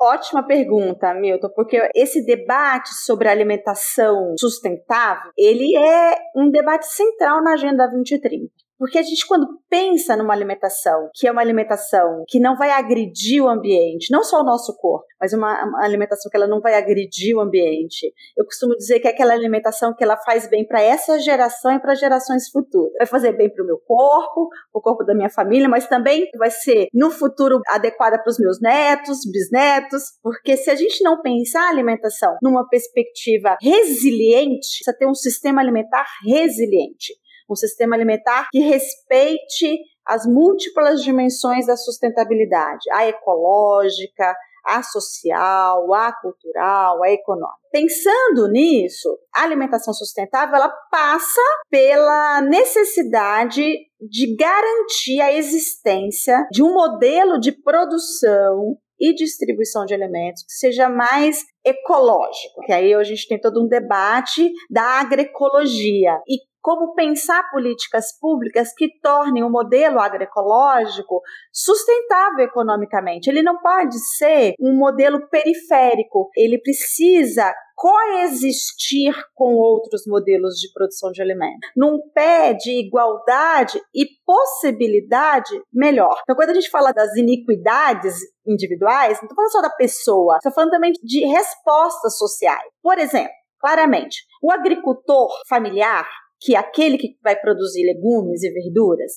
Ótima 0.00 0.46
pergunta, 0.46 1.14
Milton, 1.14 1.48
porque 1.54 1.78
esse 1.94 2.24
debate 2.26 2.90
sobre 3.04 3.28
alimentação 3.28 4.34
sustentável, 4.38 5.30
ele 5.38 5.74
é 5.74 6.14
um 6.36 6.50
debate 6.50 6.86
central 6.86 7.42
na 7.42 7.54
Agenda 7.54 7.86
2030. 7.86 8.65
Porque 8.78 8.98
a 8.98 9.02
gente, 9.02 9.26
quando 9.26 9.46
pensa 9.68 10.16
numa 10.16 10.34
alimentação 10.34 11.08
que 11.14 11.26
é 11.26 11.32
uma 11.32 11.40
alimentação 11.40 12.24
que 12.28 12.38
não 12.38 12.56
vai 12.56 12.70
agredir 12.70 13.42
o 13.42 13.48
ambiente, 13.48 14.10
não 14.10 14.22
só 14.22 14.40
o 14.40 14.44
nosso 14.44 14.76
corpo, 14.76 15.06
mas 15.20 15.32
uma, 15.32 15.56
alimentação 15.82 16.30
que 16.30 16.36
ela 16.36 16.46
não 16.46 16.60
vai 16.60 16.74
agredir 16.74 17.36
o 17.36 17.40
ambiente, 17.40 18.12
eu 18.36 18.44
costumo 18.44 18.76
dizer 18.76 19.00
que 19.00 19.08
é 19.08 19.10
aquela 19.10 19.32
alimentação 19.32 19.94
que 19.94 20.04
ela 20.04 20.16
faz 20.18 20.48
bem 20.48 20.66
para 20.66 20.82
essa 20.82 21.18
geração 21.18 21.72
e 21.72 21.80
para 21.80 21.94
gerações 21.94 22.48
futuras. 22.50 22.92
Vai 22.98 23.06
fazer 23.06 23.32
bem 23.32 23.50
para 23.50 23.62
o 23.62 23.66
meu 23.66 23.78
corpo, 23.78 24.48
o 24.72 24.80
corpo 24.80 25.04
da 25.04 25.14
minha 25.14 25.30
família, 25.30 25.68
mas 25.68 25.86
também 25.86 26.28
vai 26.36 26.50
ser 26.50 26.88
no 26.92 27.10
futuro 27.10 27.60
adequada 27.68 28.18
para 28.18 28.30
os 28.30 28.38
meus 28.38 28.60
netos, 28.60 29.20
bisnetos, 29.30 30.02
porque 30.22 30.56
se 30.56 30.70
a 30.70 30.74
gente 30.74 31.02
não 31.02 31.20
pensar 31.22 31.66
a 31.66 31.70
alimentação 31.70 32.36
numa 32.42 32.68
perspectiva 32.68 33.56
resiliente, 33.60 34.66
precisa 34.68 34.96
ter 34.98 35.06
um 35.06 35.14
sistema 35.14 35.60
alimentar 35.62 36.04
resiliente 36.24 37.14
um 37.48 37.56
sistema 37.56 37.96
alimentar 37.96 38.48
que 38.50 38.60
respeite 38.60 39.78
as 40.06 40.24
múltiplas 40.24 41.02
dimensões 41.02 41.66
da 41.66 41.76
sustentabilidade, 41.76 42.90
a 42.92 43.06
ecológica, 43.06 44.34
a 44.64 44.82
social, 44.82 45.94
a 45.94 46.12
cultural, 46.12 47.02
a 47.02 47.10
econômica. 47.10 47.56
Pensando 47.70 48.48
nisso, 48.50 49.16
a 49.34 49.42
alimentação 49.42 49.94
sustentável 49.94 50.56
ela 50.56 50.72
passa 50.90 51.40
pela 51.70 52.40
necessidade 52.42 53.62
de 54.00 54.36
garantir 54.36 55.20
a 55.20 55.32
existência 55.32 56.46
de 56.50 56.62
um 56.62 56.72
modelo 56.72 57.38
de 57.38 57.52
produção 57.52 58.76
e 58.98 59.14
distribuição 59.14 59.84
de 59.84 59.94
alimentos 59.94 60.42
que 60.42 60.52
seja 60.52 60.88
mais 60.88 61.44
ecológico. 61.64 62.60
Que 62.64 62.72
aí 62.72 62.94
a 62.94 63.04
gente 63.04 63.28
tem 63.28 63.40
todo 63.40 63.62
um 63.62 63.68
debate 63.68 64.50
da 64.70 65.00
agroecologia 65.00 66.18
e 66.26 66.38
como 66.66 66.94
pensar 66.94 67.48
políticas 67.52 68.06
públicas 68.18 68.74
que 68.76 68.88
tornem 69.00 69.44
o 69.44 69.48
modelo 69.48 70.00
agroecológico 70.00 71.22
sustentável 71.52 72.44
economicamente. 72.44 73.30
Ele 73.30 73.40
não 73.40 73.56
pode 73.60 73.96
ser 74.16 74.52
um 74.60 74.76
modelo 74.76 75.28
periférico, 75.28 76.28
ele 76.36 76.60
precisa 76.60 77.54
coexistir 77.76 79.14
com 79.32 79.54
outros 79.54 80.02
modelos 80.08 80.54
de 80.54 80.72
produção 80.72 81.12
de 81.12 81.22
alimentos, 81.22 81.70
num 81.76 82.00
pé 82.12 82.52
de 82.54 82.84
igualdade 82.84 83.80
e 83.94 84.04
possibilidade 84.26 85.62
melhor. 85.72 86.18
Então, 86.22 86.34
quando 86.34 86.50
a 86.50 86.54
gente 86.54 86.68
fala 86.68 86.90
das 86.90 87.14
iniquidades 87.14 88.16
individuais, 88.44 89.18
não 89.18 89.28
estou 89.28 89.36
falando 89.36 89.52
só 89.52 89.62
da 89.62 89.70
pessoa, 89.70 90.38
estou 90.38 90.52
falando 90.52 90.72
também 90.72 90.90
de 91.00 91.24
respostas 91.26 92.18
sociais. 92.18 92.66
Por 92.82 92.98
exemplo, 92.98 93.30
claramente, 93.60 94.24
o 94.42 94.50
agricultor 94.50 95.28
familiar 95.48 96.08
que 96.40 96.54
é 96.54 96.58
aquele 96.58 96.98
que 96.98 97.16
vai 97.22 97.36
produzir 97.38 97.84
legumes 97.84 98.42
e 98.42 98.50
verduras, 98.50 99.12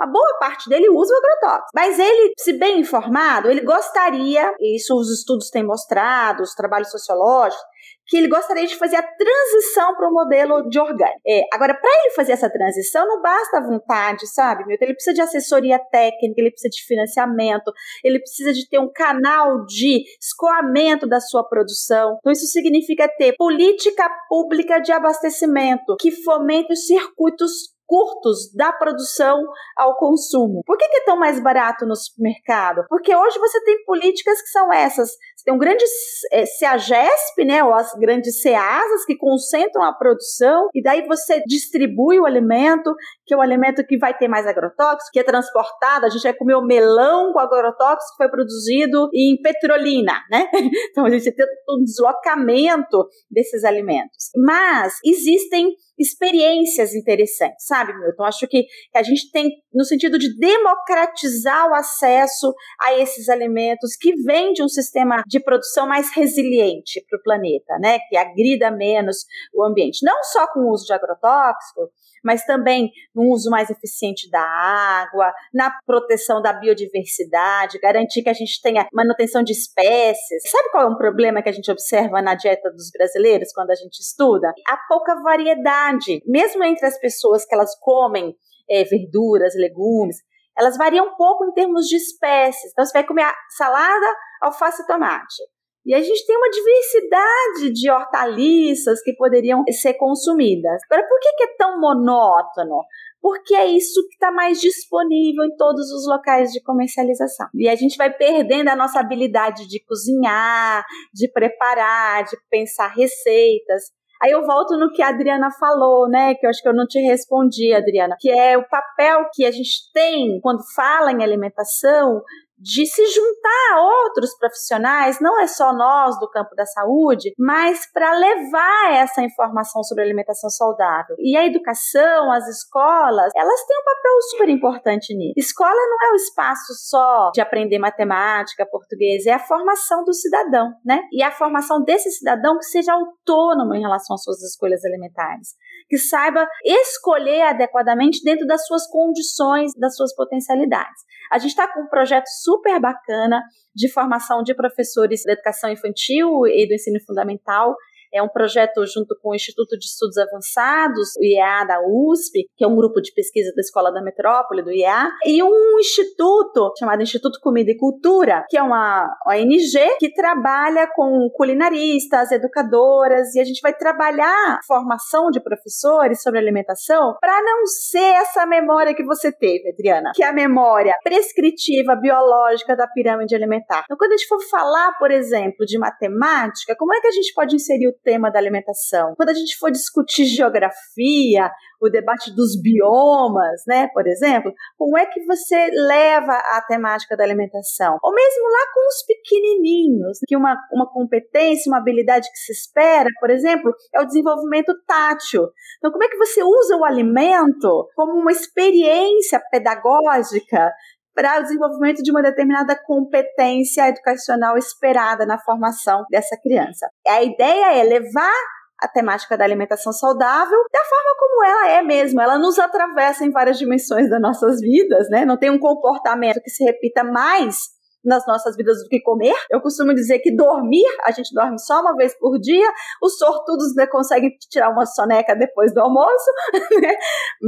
uma 0.00 0.10
boa 0.10 0.38
parte 0.40 0.68
dele 0.68 0.88
usa 0.88 1.14
o 1.14 1.16
agrotóxico. 1.16 1.70
Mas 1.74 1.98
ele, 1.98 2.32
se 2.38 2.52
bem 2.54 2.80
informado, 2.80 3.48
ele 3.48 3.60
gostaria, 3.60 4.52
e 4.58 4.76
isso 4.76 4.94
os 4.96 5.10
estudos 5.10 5.50
têm 5.50 5.64
mostrado, 5.64 6.42
os 6.42 6.54
trabalhos 6.54 6.90
sociológicos, 6.90 7.64
que 8.06 8.16
ele 8.16 8.28
gostaria 8.28 8.66
de 8.66 8.76
fazer 8.76 8.96
a 8.96 9.02
transição 9.02 9.94
para 9.94 10.08
o 10.08 10.12
modelo 10.12 10.68
de 10.68 10.78
orgânico. 10.78 11.20
É, 11.26 11.42
agora, 11.52 11.74
para 11.74 11.90
ele 11.90 12.14
fazer 12.14 12.32
essa 12.32 12.50
transição, 12.50 13.06
não 13.06 13.22
basta 13.22 13.58
a 13.58 13.66
vontade, 13.66 14.26
sabe, 14.28 14.66
Milton? 14.66 14.84
Ele 14.84 14.94
precisa 14.94 15.14
de 15.14 15.20
assessoria 15.20 15.78
técnica, 15.78 16.40
ele 16.40 16.50
precisa 16.50 16.70
de 16.70 16.84
financiamento, 16.86 17.72
ele 18.02 18.18
precisa 18.18 18.52
de 18.52 18.68
ter 18.68 18.78
um 18.78 18.90
canal 18.92 19.64
de 19.64 20.04
escoamento 20.20 21.06
da 21.06 21.20
sua 21.20 21.44
produção. 21.48 22.16
Então, 22.18 22.32
isso 22.32 22.46
significa 22.46 23.08
ter 23.08 23.34
política 23.36 24.08
pública 24.28 24.78
de 24.80 24.92
abastecimento 24.92 25.96
que 25.98 26.10
fomente 26.10 26.72
os 26.72 26.86
circuitos 26.86 27.73
curtos 27.86 28.52
da 28.54 28.72
produção 28.72 29.40
ao 29.76 29.96
consumo. 29.96 30.62
Por 30.66 30.76
que, 30.76 30.84
é 30.84 31.04
tão 31.04 31.16
mais 31.16 31.42
barato 31.42 31.86
no 31.86 31.96
supermercado? 31.96 32.84
Porque 32.88 33.14
hoje 33.14 33.38
você 33.38 33.62
tem 33.64 33.84
políticas 33.84 34.40
que 34.40 34.48
são 34.48 34.72
essas. 34.72 35.10
Você 35.36 35.44
tem 35.44 35.54
um 35.54 35.58
grande 35.58 35.84
é, 36.32 36.46
CEAGESP, 36.46 37.44
né, 37.44 37.62
ou 37.62 37.74
as 37.74 37.92
grandes 37.94 38.40
CEASAs 38.40 39.04
que 39.04 39.16
concentram 39.16 39.82
a 39.82 39.92
produção 39.92 40.68
e 40.74 40.82
daí 40.82 41.06
você 41.06 41.42
distribui 41.46 42.18
o 42.18 42.26
alimento, 42.26 42.94
que 43.26 43.34
é 43.34 43.36
o 43.36 43.40
alimento 43.40 43.84
que 43.86 43.98
vai 43.98 44.16
ter 44.16 44.28
mais 44.28 44.46
agrotóxico, 44.46 45.10
que 45.12 45.20
é 45.20 45.22
transportado. 45.22 46.06
A 46.06 46.08
gente 46.08 46.22
vai 46.22 46.34
comer 46.34 46.60
melão 46.62 47.32
com 47.32 47.38
agrotóxico 47.38 48.12
que 48.12 48.16
foi 48.16 48.30
produzido 48.30 49.08
em 49.12 49.40
Petrolina, 49.42 50.14
né? 50.30 50.48
Então 50.90 51.06
a 51.06 51.10
gente 51.10 51.32
tem 51.32 51.46
um 51.70 51.82
deslocamento 51.82 53.08
desses 53.30 53.64
alimentos. 53.64 54.30
Mas 54.36 54.94
existem 55.04 55.74
experiências 55.98 56.94
interessantes, 56.94 57.66
sabe, 57.66 57.92
Milton? 57.98 58.24
Acho 58.24 58.46
que 58.48 58.66
a 58.94 59.02
gente 59.02 59.30
tem, 59.30 59.50
no 59.72 59.84
sentido 59.84 60.18
de 60.18 60.36
democratizar 60.38 61.70
o 61.70 61.74
acesso 61.74 62.52
a 62.80 62.98
esses 62.98 63.28
alimentos 63.28 63.96
que 63.96 64.14
vêm 64.22 64.52
de 64.52 64.62
um 64.62 64.68
sistema 64.68 65.22
de 65.26 65.40
produção 65.40 65.86
mais 65.86 66.14
resiliente 66.14 67.04
para 67.08 67.18
o 67.18 67.22
planeta, 67.22 67.78
né? 67.80 67.98
Que 68.08 68.16
agrida 68.16 68.70
menos 68.70 69.24
o 69.54 69.64
ambiente. 69.64 70.04
Não 70.04 70.22
só 70.24 70.46
com 70.52 70.60
o 70.60 70.72
uso 70.72 70.86
de 70.86 70.92
agrotóxico, 70.92 71.90
mas 72.24 72.44
também 72.44 72.90
no 73.14 73.30
uso 73.30 73.50
mais 73.50 73.70
eficiente 73.70 74.30
da 74.30 74.40
água, 74.40 75.32
na 75.52 75.70
proteção 75.86 76.40
da 76.40 76.52
biodiversidade, 76.52 77.78
garantir 77.78 78.22
que 78.22 78.30
a 78.30 78.34
gente 78.34 78.60
tenha 78.62 78.88
manutenção 78.92 79.42
de 79.42 79.52
espécies. 79.52 80.42
Sabe 80.50 80.70
qual 80.70 80.84
é 80.84 80.88
um 80.88 80.96
problema 80.96 81.42
que 81.42 81.48
a 81.48 81.52
gente 81.52 81.70
observa 81.70 82.22
na 82.22 82.34
dieta 82.34 82.70
dos 82.70 82.90
brasileiros 82.90 83.52
quando 83.52 83.70
a 83.70 83.74
gente 83.74 84.00
estuda? 84.00 84.52
A 84.68 84.76
pouca 84.88 85.20
variedade. 85.22 86.22
Mesmo 86.26 86.64
entre 86.64 86.86
as 86.86 86.98
pessoas 86.98 87.44
que 87.44 87.54
elas 87.54 87.78
comem 87.78 88.34
é, 88.68 88.84
verduras, 88.84 89.54
legumes, 89.54 90.16
elas 90.56 90.76
variam 90.76 91.08
um 91.08 91.16
pouco 91.16 91.44
em 91.44 91.52
termos 91.52 91.86
de 91.86 91.96
espécies. 91.96 92.72
Então, 92.72 92.84
você 92.84 92.92
vai 92.92 93.04
comer 93.04 93.26
salada, 93.56 94.06
alface 94.40 94.82
e 94.82 94.86
tomate. 94.86 95.42
E 95.86 95.94
a 95.94 96.00
gente 96.00 96.26
tem 96.26 96.36
uma 96.36 96.50
diversidade 96.50 97.72
de 97.72 97.90
hortaliças 97.90 99.02
que 99.02 99.14
poderiam 99.14 99.62
ser 99.70 99.94
consumidas. 99.94 100.80
Agora, 100.90 101.06
por 101.06 101.20
que, 101.20 101.32
que 101.36 101.44
é 101.44 101.56
tão 101.58 101.78
monótono? 101.78 102.80
Porque 103.20 103.54
é 103.54 103.66
isso 103.66 104.06
que 104.08 104.14
está 104.14 104.30
mais 104.30 104.60
disponível 104.60 105.44
em 105.44 105.56
todos 105.56 105.90
os 105.92 106.06
locais 106.06 106.52
de 106.52 106.62
comercialização. 106.62 107.48
E 107.54 107.68
a 107.68 107.74
gente 107.74 107.96
vai 107.96 108.12
perdendo 108.12 108.68
a 108.68 108.76
nossa 108.76 109.00
habilidade 109.00 109.66
de 109.66 109.82
cozinhar, 109.84 110.84
de 111.12 111.30
preparar, 111.30 112.24
de 112.24 112.36
pensar 112.50 112.88
receitas. 112.88 113.84
Aí 114.22 114.30
eu 114.30 114.44
volto 114.46 114.78
no 114.78 114.90
que 114.92 115.02
a 115.02 115.08
Adriana 115.08 115.50
falou, 115.58 116.08
né? 116.08 116.34
Que 116.34 116.46
eu 116.46 116.50
acho 116.50 116.62
que 116.62 116.68
eu 116.68 116.74
não 116.74 116.86
te 116.86 116.98
respondi, 117.00 117.74
Adriana, 117.74 118.16
que 118.18 118.30
é 118.30 118.56
o 118.56 118.66
papel 118.68 119.26
que 119.34 119.44
a 119.44 119.50
gente 119.50 119.90
tem 119.92 120.40
quando 120.40 120.62
fala 120.74 121.12
em 121.12 121.22
alimentação 121.22 122.22
de 122.64 122.86
se 122.86 123.06
juntar 123.06 123.74
a 123.74 123.82
outros 123.82 124.34
profissionais, 124.38 125.18
não 125.20 125.38
é 125.38 125.46
só 125.46 125.70
nós 125.74 126.18
do 126.18 126.30
campo 126.30 126.54
da 126.56 126.64
saúde, 126.64 127.34
mas 127.38 127.86
para 127.92 128.10
levar 128.14 128.92
essa 128.94 129.22
informação 129.22 129.82
sobre 129.82 130.02
alimentação 130.02 130.48
saudável. 130.48 131.14
E 131.18 131.36
a 131.36 131.44
educação, 131.44 132.32
as 132.32 132.48
escolas, 132.48 133.30
elas 133.36 133.66
têm 133.66 133.76
um 133.78 133.84
papel 133.84 134.22
super 134.30 134.48
importante 134.48 135.14
nisso. 135.14 135.34
Escola 135.36 135.74
não 135.74 136.08
é 136.08 136.12
o 136.12 136.16
espaço 136.16 136.72
só 136.88 137.30
de 137.34 137.42
aprender 137.42 137.78
matemática, 137.78 138.64
português, 138.64 139.26
é 139.26 139.32
a 139.32 139.38
formação 139.38 140.02
do 140.02 140.14
cidadão, 140.14 140.72
né? 140.82 141.02
E 141.12 141.22
a 141.22 141.30
formação 141.30 141.82
desse 141.82 142.10
cidadão 142.12 142.56
que 142.56 142.64
seja 142.64 142.94
autônomo 142.94 143.74
em 143.74 143.82
relação 143.82 144.14
às 144.14 144.22
suas 144.22 144.42
escolhas 144.42 144.82
alimentares, 144.86 145.48
que 145.86 145.98
saiba 145.98 146.48
escolher 146.64 147.42
adequadamente 147.42 148.22
dentro 148.24 148.46
das 148.46 148.64
suas 148.66 148.86
condições, 148.86 149.72
das 149.76 149.94
suas 149.94 150.14
potencialidades. 150.14 151.02
A 151.30 151.38
gente 151.38 151.50
está 151.50 151.70
com 151.70 151.82
um 151.82 151.88
projeto 151.88 152.26
super 152.26 152.53
bacana 152.80 153.42
de 153.74 153.90
formação 153.92 154.42
de 154.42 154.54
professores 154.54 155.22
da 155.24 155.32
educação 155.32 155.70
infantil 155.70 156.46
e 156.46 156.66
do 156.66 156.74
ensino 156.74 157.00
fundamental 157.06 157.74
é 158.14 158.22
um 158.22 158.28
projeto 158.28 158.86
junto 158.86 159.16
com 159.20 159.30
o 159.30 159.34
Instituto 159.34 159.76
de 159.76 159.84
Estudos 159.84 160.16
Avançados, 160.16 161.10
o 161.18 161.24
IEA 161.24 161.64
da 161.66 161.80
USP, 161.80 162.46
que 162.56 162.64
é 162.64 162.68
um 162.68 162.76
grupo 162.76 163.00
de 163.00 163.12
pesquisa 163.12 163.52
da 163.54 163.60
Escola 163.60 163.92
da 163.92 164.00
Metrópole, 164.00 164.62
do 164.62 164.70
IEA, 164.70 165.10
e 165.26 165.42
um 165.42 165.78
instituto 165.78 166.72
chamado 166.78 167.02
Instituto 167.02 167.40
Comida 167.40 167.72
e 167.72 167.76
Cultura, 167.76 168.44
que 168.48 168.56
é 168.56 168.62
uma 168.62 169.10
ONG 169.26 169.96
que 169.98 170.12
trabalha 170.14 170.88
com 170.94 171.28
culinaristas, 171.34 172.30
educadoras, 172.30 173.34
e 173.34 173.40
a 173.40 173.44
gente 173.44 173.60
vai 173.60 173.74
trabalhar 173.74 174.60
formação 174.66 175.30
de 175.30 175.42
professores 175.42 176.22
sobre 176.22 176.38
alimentação 176.38 177.16
para 177.20 177.42
não 177.42 177.66
ser 177.66 178.14
essa 178.20 178.46
memória 178.46 178.94
que 178.94 179.04
você 179.04 179.32
teve, 179.32 179.70
Adriana, 179.70 180.12
que 180.14 180.22
é 180.22 180.28
a 180.28 180.32
memória 180.32 180.94
prescritiva 181.02 181.96
biológica 181.96 182.76
da 182.76 182.86
pirâmide 182.86 183.34
alimentar. 183.34 183.82
Então, 183.84 183.96
quando 183.96 184.12
a 184.12 184.16
gente 184.16 184.28
for 184.28 184.40
falar, 184.48 184.92
por 184.98 185.10
exemplo, 185.10 185.66
de 185.66 185.78
matemática, 185.78 186.76
como 186.78 186.94
é 186.94 187.00
que 187.00 187.08
a 187.08 187.12
gente 187.12 187.32
pode 187.34 187.56
inserir 187.56 187.88
o 187.88 188.03
tema 188.04 188.30
da 188.30 188.38
alimentação. 188.38 189.14
Quando 189.16 189.30
a 189.30 189.34
gente 189.34 189.56
for 189.58 189.70
discutir 189.70 190.26
geografia, 190.26 191.50
o 191.80 191.90
debate 191.90 192.34
dos 192.34 192.60
biomas, 192.60 193.62
né, 193.66 193.88
por 193.92 194.06
exemplo, 194.06 194.52
como 194.78 194.96
é 194.96 195.06
que 195.06 195.24
você 195.24 195.68
leva 195.72 196.32
a 196.32 196.62
temática 196.66 197.16
da 197.16 197.24
alimentação? 197.24 197.98
Ou 198.02 198.14
mesmo 198.14 198.42
lá 198.44 198.66
com 198.72 198.88
os 198.88 199.06
pequenininhos, 199.06 200.18
que 200.26 200.36
uma, 200.36 200.56
uma 200.72 200.90
competência, 200.90 201.70
uma 201.70 201.78
habilidade 201.78 202.30
que 202.30 202.38
se 202.38 202.52
espera, 202.52 203.08
por 203.20 203.30
exemplo, 203.30 203.72
é 203.94 204.00
o 204.00 204.06
desenvolvimento 204.06 204.72
tátil. 204.86 205.42
Então, 205.78 205.90
como 205.90 206.04
é 206.04 206.08
que 206.08 206.16
você 206.16 206.42
usa 206.42 206.76
o 206.76 206.84
alimento 206.84 207.88
como 207.94 208.12
uma 208.12 208.32
experiência 208.32 209.40
pedagógica 209.50 210.72
para 211.14 211.38
o 211.38 211.42
desenvolvimento 211.42 212.02
de 212.02 212.10
uma 212.10 212.22
determinada 212.22 212.76
competência 212.84 213.88
educacional 213.88 214.58
esperada 214.58 215.24
na 215.24 215.38
formação 215.38 216.04
dessa 216.10 216.36
criança. 216.42 216.88
A 217.06 217.22
ideia 217.22 217.78
é 217.78 217.82
levar 217.84 218.34
a 218.80 218.88
temática 218.88 219.36
da 219.36 219.44
alimentação 219.44 219.92
saudável 219.92 220.58
da 220.72 220.84
forma 220.84 221.16
como 221.18 221.44
ela 221.44 221.70
é 221.70 221.82
mesmo. 221.82 222.20
Ela 222.20 222.38
nos 222.38 222.58
atravessa 222.58 223.24
em 223.24 223.30
várias 223.30 223.58
dimensões 223.58 224.10
das 224.10 224.20
nossas 224.20 224.60
vidas, 224.60 225.08
né? 225.08 225.24
Não 225.24 225.38
tem 225.38 225.50
um 225.50 225.58
comportamento 225.58 226.42
que 226.42 226.50
se 226.50 226.64
repita 226.64 227.04
mais 227.04 227.56
nas 228.04 228.26
nossas 228.26 228.56
vidas 228.56 228.82
do 228.82 228.88
que 228.88 229.00
comer. 229.00 229.34
Eu 229.50 229.60
costumo 229.60 229.94
dizer 229.94 230.18
que 230.18 230.34
dormir, 230.34 230.84
a 231.04 231.10
gente 231.10 231.32
dorme 231.34 231.58
só 231.58 231.80
uma 231.80 231.96
vez 231.96 232.16
por 232.18 232.38
dia, 232.38 232.70
os 233.02 233.16
sortudos 233.16 233.74
né, 233.74 233.86
conseguem 233.86 234.30
tirar 234.50 234.70
uma 234.70 234.84
soneca 234.84 235.34
depois 235.34 235.72
do 235.72 235.80
almoço, 235.80 236.30
né? 236.80 236.94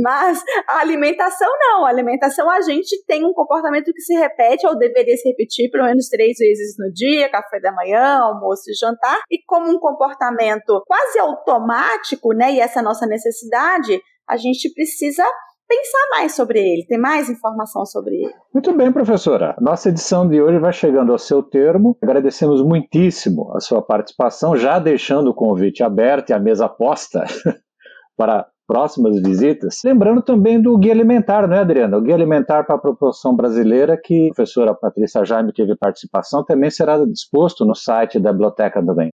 mas 0.03 0.43
a 0.69 0.81
alimentação 0.81 1.49
não. 1.61 1.87
A 1.87 1.91
alimentação 1.91 2.51
a 2.51 2.61
gente 2.61 3.05
tem 3.07 3.25
um 3.25 3.33
comportamento 3.33 3.93
que 3.93 4.01
se 4.01 4.15
repete 4.15 4.67
ou 4.67 4.77
deveria 4.77 5.17
se 5.17 5.29
repetir 5.29 5.71
pelo 5.71 5.85
menos 5.85 6.09
três 6.09 6.39
vezes 6.39 6.77
no 6.79 6.93
dia, 6.93 7.31
café 7.31 7.61
da 7.61 7.73
manhã, 7.73 8.21
almoço 8.21 8.71
e 8.71 8.75
jantar, 8.75 9.21
e 9.31 9.39
como 9.47 9.71
um 9.71 9.79
comportamento 9.79 10.83
quase 10.87 11.19
automático, 11.19 12.33
né, 12.33 12.53
e 12.53 12.61
essa 12.61 12.83
nossa 12.83 13.07
necessidade, 13.07 14.01
a 14.29 14.37
gente 14.37 14.73
precisa 14.73 15.25
pensar 15.69 16.07
mais 16.11 16.35
sobre 16.35 16.59
ele, 16.59 16.87
ter 16.87 16.99
mais 16.99 17.29
informação 17.29 17.85
sobre 17.85 18.15
ele. 18.15 18.33
Muito 18.53 18.73
bem, 18.77 18.93
professora. 18.93 19.55
Nossa 19.61 19.89
edição 19.89 20.29
de 20.29 20.41
hoje 20.41 20.59
vai 20.59 20.73
chegando 20.73 21.13
ao 21.13 21.19
seu 21.19 21.43
termo. 21.43 21.97
Agradecemos 22.03 22.63
muitíssimo 22.63 23.53
a 23.55 23.61
sua 23.61 23.83
participação, 23.83 24.57
já 24.57 24.79
deixando 24.79 25.31
o 25.31 25.35
convite 25.35 25.83
aberto 25.83 26.31
e 26.31 26.33
a 26.33 26.39
mesa 26.39 26.69
posta 26.69 27.25
para 28.17 28.47
próximas 28.67 29.21
visitas. 29.21 29.79
Lembrando 29.85 30.23
também 30.23 30.61
do 30.61 30.77
Guia 30.77 30.93
Alimentar, 30.93 31.47
não 31.47 31.57
é, 31.57 31.61
Adriana? 31.61 31.97
O 31.97 32.01
Guia 32.01 32.15
Alimentar 32.15 32.65
para 32.65 32.77
a 32.77 32.81
População 32.81 33.35
Brasileira, 33.35 33.97
que 33.97 34.31
a 34.31 34.35
professora 34.35 34.75
Patrícia 34.75 35.25
Jaime 35.25 35.53
teve 35.53 35.77
participação, 35.77 36.45
também 36.45 36.71
será 36.71 36.99
disposto 37.05 37.65
no 37.65 37.75
site 37.75 38.19
da 38.19 38.33
Biblioteca 38.33 38.85
também. 38.85 39.11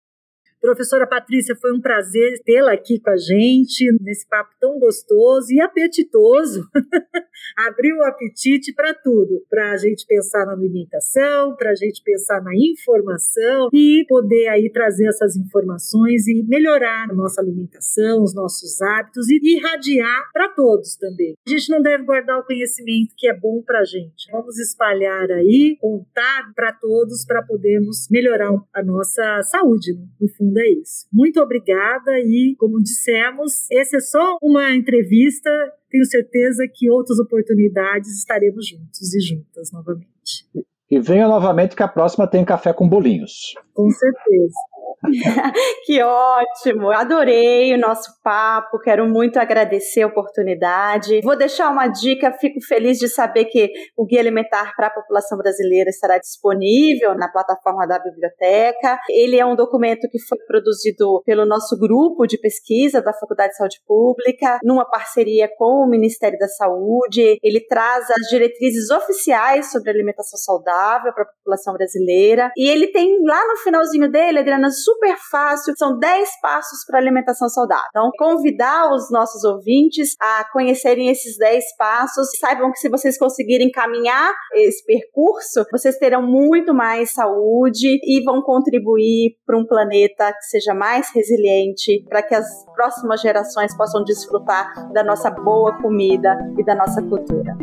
Professora 0.61 1.07
Patrícia, 1.07 1.57
foi 1.57 1.73
um 1.73 1.81
prazer 1.81 2.39
tê-la 2.45 2.75
aqui 2.75 3.01
com 3.01 3.09
a 3.09 3.17
gente, 3.17 3.91
nesse 4.03 4.29
papo 4.29 4.51
tão 4.61 4.79
gostoso 4.79 5.47
e 5.51 5.59
apetitoso. 5.59 6.69
Abriu 7.57 7.97
o 7.97 8.05
apetite 8.05 8.71
para 8.75 8.93
tudo, 8.93 9.43
para 9.49 9.73
a 9.73 9.77
gente 9.79 10.05
pensar 10.07 10.45
na 10.45 10.53
alimentação, 10.53 11.57
para 11.57 11.71
a 11.71 11.75
gente 11.75 12.03
pensar 12.05 12.43
na 12.43 12.55
informação 12.55 13.71
e 13.73 14.05
poder 14.07 14.49
aí 14.49 14.71
trazer 14.71 15.07
essas 15.09 15.35
informações 15.35 16.29
e 16.29 16.45
melhorar 16.47 17.09
a 17.09 17.15
nossa 17.15 17.41
alimentação, 17.41 18.23
os 18.23 18.35
nossos 18.35 18.83
hábitos 18.83 19.31
e 19.31 19.41
irradiar 19.43 20.31
para 20.31 20.51
todos 20.51 20.95
também. 20.97 21.35
A 21.47 21.51
gente 21.51 21.71
não 21.71 21.81
deve 21.81 22.05
guardar 22.05 22.39
o 22.39 22.45
conhecimento 22.45 23.15
que 23.17 23.27
é 23.27 23.35
bom 23.35 23.63
para 23.63 23.81
a 23.81 23.85
gente. 23.85 24.31
Vamos 24.31 24.59
espalhar 24.59 25.31
aí, 25.31 25.79
contar 25.81 26.53
para 26.55 26.71
todos 26.75 27.25
para 27.25 27.43
podermos 27.43 28.07
melhorar 28.11 28.51
a 28.75 28.83
nossa 28.83 29.43
saúde, 29.45 29.95
no 30.21 30.29
fundo 30.29 30.50
fundo 30.51 30.59
é 30.59 30.69
isso. 30.71 31.07
Muito 31.13 31.41
obrigada 31.41 32.19
e, 32.19 32.55
como 32.59 32.83
dissemos, 32.83 33.71
essa 33.71 33.97
é 33.97 34.01
só 34.01 34.37
uma 34.43 34.75
entrevista. 34.75 35.51
Tenho 35.89 36.05
certeza 36.05 36.67
que 36.73 36.91
outras 36.91 37.19
oportunidades 37.19 38.19
estaremos 38.19 38.67
juntos 38.67 39.15
e 39.15 39.21
juntas 39.21 39.73
novamente. 39.73 40.47
E 40.91 40.99
venha 40.99 41.29
novamente 41.29 41.77
que 41.77 41.83
a 41.83 41.89
próxima 41.89 42.27
tem 42.27 42.45
café 42.45 42.73
com 42.73 42.89
bolinhos. 42.89 43.55
Com 43.73 43.89
certeza. 43.91 44.55
que 45.87 46.03
ótimo! 46.03 46.91
Adorei 46.91 47.75
o 47.75 47.79
nosso 47.79 48.11
papo, 48.23 48.79
quero 48.81 49.07
muito 49.09 49.39
agradecer 49.39 50.03
a 50.03 50.07
oportunidade. 50.07 51.21
Vou 51.23 51.37
deixar 51.37 51.71
uma 51.71 51.87
dica, 51.89 52.33
fico 52.33 52.61
feliz 52.67 52.99
de 52.99 53.09
saber 53.09 53.47
que 53.47 53.71
o 53.97 54.05
Guia 54.05 54.21
Alimentar 54.21 54.75
para 54.77 54.89
a 54.89 54.91
População 54.91 55.39
Brasileira 55.39 55.91
estará 55.91 56.19
disponível 56.19 57.15
na 57.15 57.29
plataforma 57.29 57.87
da 57.87 57.99
biblioteca. 57.99 58.99
Ele 59.09 59.39
é 59.39 59.47
um 59.47 59.57
documento 59.57 60.09
que 60.11 60.19
foi 60.21 60.39
produzido 60.47 61.23
pelo 61.25 61.47
nosso 61.47 61.79
grupo 61.79 62.27
de 62.27 62.39
pesquisa 62.39 63.01
da 63.01 63.13
Faculdade 63.13 63.51
de 63.51 63.57
Saúde 63.57 63.81
Pública, 63.87 64.59
numa 64.63 64.85
parceria 64.85 65.49
com 65.57 65.85
o 65.85 65.89
Ministério 65.89 66.39
da 66.39 66.49
Saúde. 66.49 67.39
Ele 67.43 67.61
traz 67.67 68.11
as 68.11 68.29
diretrizes 68.29 68.91
oficiais 68.91 69.71
sobre 69.71 69.91
alimentação 69.91 70.39
saudável 70.39 71.13
para 71.13 71.25
a 71.25 71.27
população 71.27 71.75
brasileira. 71.75 72.51
E 72.57 72.69
ele 72.69 72.89
tem 72.89 73.19
lá 73.25 73.47
no 73.47 73.57
finalzinho 73.59 74.11
dele, 74.11 74.41
Adriana, 74.41 74.71
super 74.85 75.17
fácil, 75.31 75.75
são 75.77 75.99
10 75.99 76.29
passos 76.41 76.85
para 76.87 76.99
alimentação 76.99 77.49
saudável. 77.49 77.87
Então, 77.91 78.11
convidar 78.19 78.93
os 78.93 79.11
nossos 79.11 79.45
ouvintes 79.45 80.15
a 80.21 80.45
conhecerem 80.53 81.09
esses 81.09 81.37
10 81.39 81.65
passos. 81.77 82.29
Saibam 82.39 82.71
que 82.71 82.79
se 82.79 82.89
vocês 82.89 83.19
conseguirem 83.19 83.71
caminhar 83.71 84.33
esse 84.55 84.85
percurso, 84.85 85.65
vocês 85.71 85.99
terão 85.99 86.23
muito 86.23 86.75
mais 86.75 87.13
saúde 87.13 87.99
e 88.03 88.23
vão 88.25 88.43
contribuir 88.43 89.37
para 89.47 89.59
um 89.59 89.67
planeta 89.67 90.33
que 90.33 90.45
seja 90.45 90.75
mais 90.75 91.11
resiliente, 91.15 92.05
para 92.09 92.23
que 92.23 92.35
as 92.35 92.47
próximas 92.75 93.21
gerações 93.21 93.77
possam 93.77 94.03
desfrutar 94.05 94.93
da 94.93 95.03
nossa 95.03 95.31
boa 95.31 95.81
comida 95.81 96.37
e 96.59 96.65
da 96.65 96.75
nossa 96.75 97.03
cultura. 97.03 97.57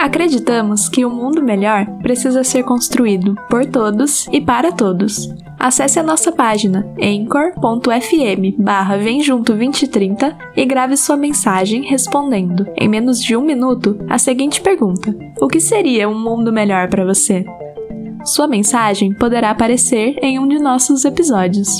Acreditamos 0.00 0.88
que 0.88 1.04
o 1.04 1.10
um 1.10 1.14
mundo 1.14 1.42
melhor 1.42 1.84
precisa 2.00 2.42
ser 2.42 2.62
construído 2.62 3.36
por 3.50 3.66
todos 3.66 4.26
e 4.32 4.40
para 4.40 4.72
todos. 4.72 5.28
Acesse 5.58 5.98
a 5.98 6.02
nossa 6.02 6.32
página 6.32 6.86
anchor.fm 6.98 8.56
barra 8.58 8.96
Vem 8.96 9.22
Junto 9.22 9.52
2030 9.52 10.38
e 10.56 10.64
grave 10.64 10.96
sua 10.96 11.18
mensagem 11.18 11.82
respondendo, 11.82 12.66
em 12.78 12.88
menos 12.88 13.22
de 13.22 13.36
um 13.36 13.42
minuto, 13.42 13.98
a 14.08 14.16
seguinte 14.16 14.62
pergunta: 14.62 15.14
O 15.38 15.48
que 15.48 15.60
seria 15.60 16.08
um 16.08 16.18
mundo 16.18 16.50
melhor 16.50 16.88
para 16.88 17.04
você? 17.04 17.44
Sua 18.24 18.48
mensagem 18.48 19.12
poderá 19.12 19.50
aparecer 19.50 20.16
em 20.22 20.38
um 20.38 20.48
de 20.48 20.58
nossos 20.58 21.04
episódios. 21.04 21.76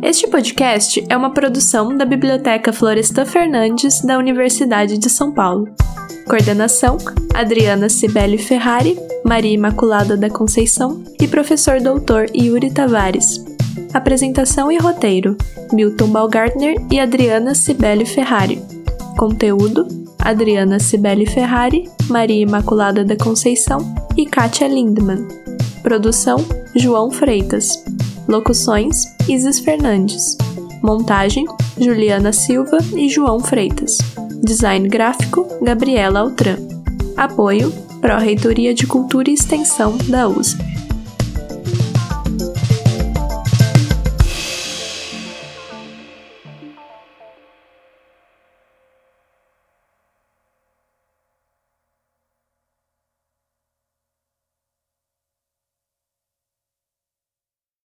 Este 0.00 0.28
podcast 0.28 1.04
é 1.08 1.16
uma 1.16 1.30
produção 1.30 1.96
da 1.96 2.04
Biblioteca 2.04 2.72
Florestan 2.72 3.26
Fernandes 3.26 4.00
da 4.00 4.16
Universidade 4.16 4.96
de 4.96 5.10
São 5.10 5.32
Paulo. 5.32 5.66
Coordenação: 6.30 6.96
Adriana 7.34 7.88
Cibele 7.88 8.38
Ferrari, 8.38 8.96
Maria 9.24 9.52
Imaculada 9.52 10.16
da 10.16 10.30
Conceição 10.30 11.02
e 11.20 11.26
professor 11.26 11.80
doutor 11.80 12.26
Yuri 12.32 12.70
Tavares. 12.70 13.44
Apresentação 13.92 14.70
e 14.70 14.78
roteiro: 14.78 15.36
Milton 15.72 16.06
Balgardner 16.06 16.76
e 16.88 17.00
Adriana 17.00 17.52
Cibele 17.52 18.06
Ferrari. 18.06 18.62
Conteúdo: 19.18 19.88
Adriana 20.20 20.78
Cibele 20.78 21.26
Ferrari, 21.26 21.90
Maria 22.08 22.42
Imaculada 22.42 23.04
da 23.04 23.16
Conceição 23.16 23.80
e 24.16 24.24
Kátia 24.24 24.68
Lindman. 24.68 25.26
Produção: 25.82 26.38
João 26.76 27.10
Freitas. 27.10 27.82
Locuções: 28.28 29.02
Isis 29.28 29.58
Fernandes. 29.58 30.38
Montagem: 30.80 31.44
Juliana 31.76 32.32
Silva 32.32 32.78
e 32.94 33.08
João 33.08 33.40
Freitas. 33.40 33.98
Design 34.42 34.88
gráfico, 34.88 35.46
Gabriela 35.62 36.20
Altran. 36.20 36.56
Apoio, 37.16 37.70
Pró-Reitoria 38.00 38.72
de 38.72 38.86
Cultura 38.86 39.30
e 39.30 39.34
Extensão 39.34 39.96
da 40.08 40.28
USP. 40.28 40.69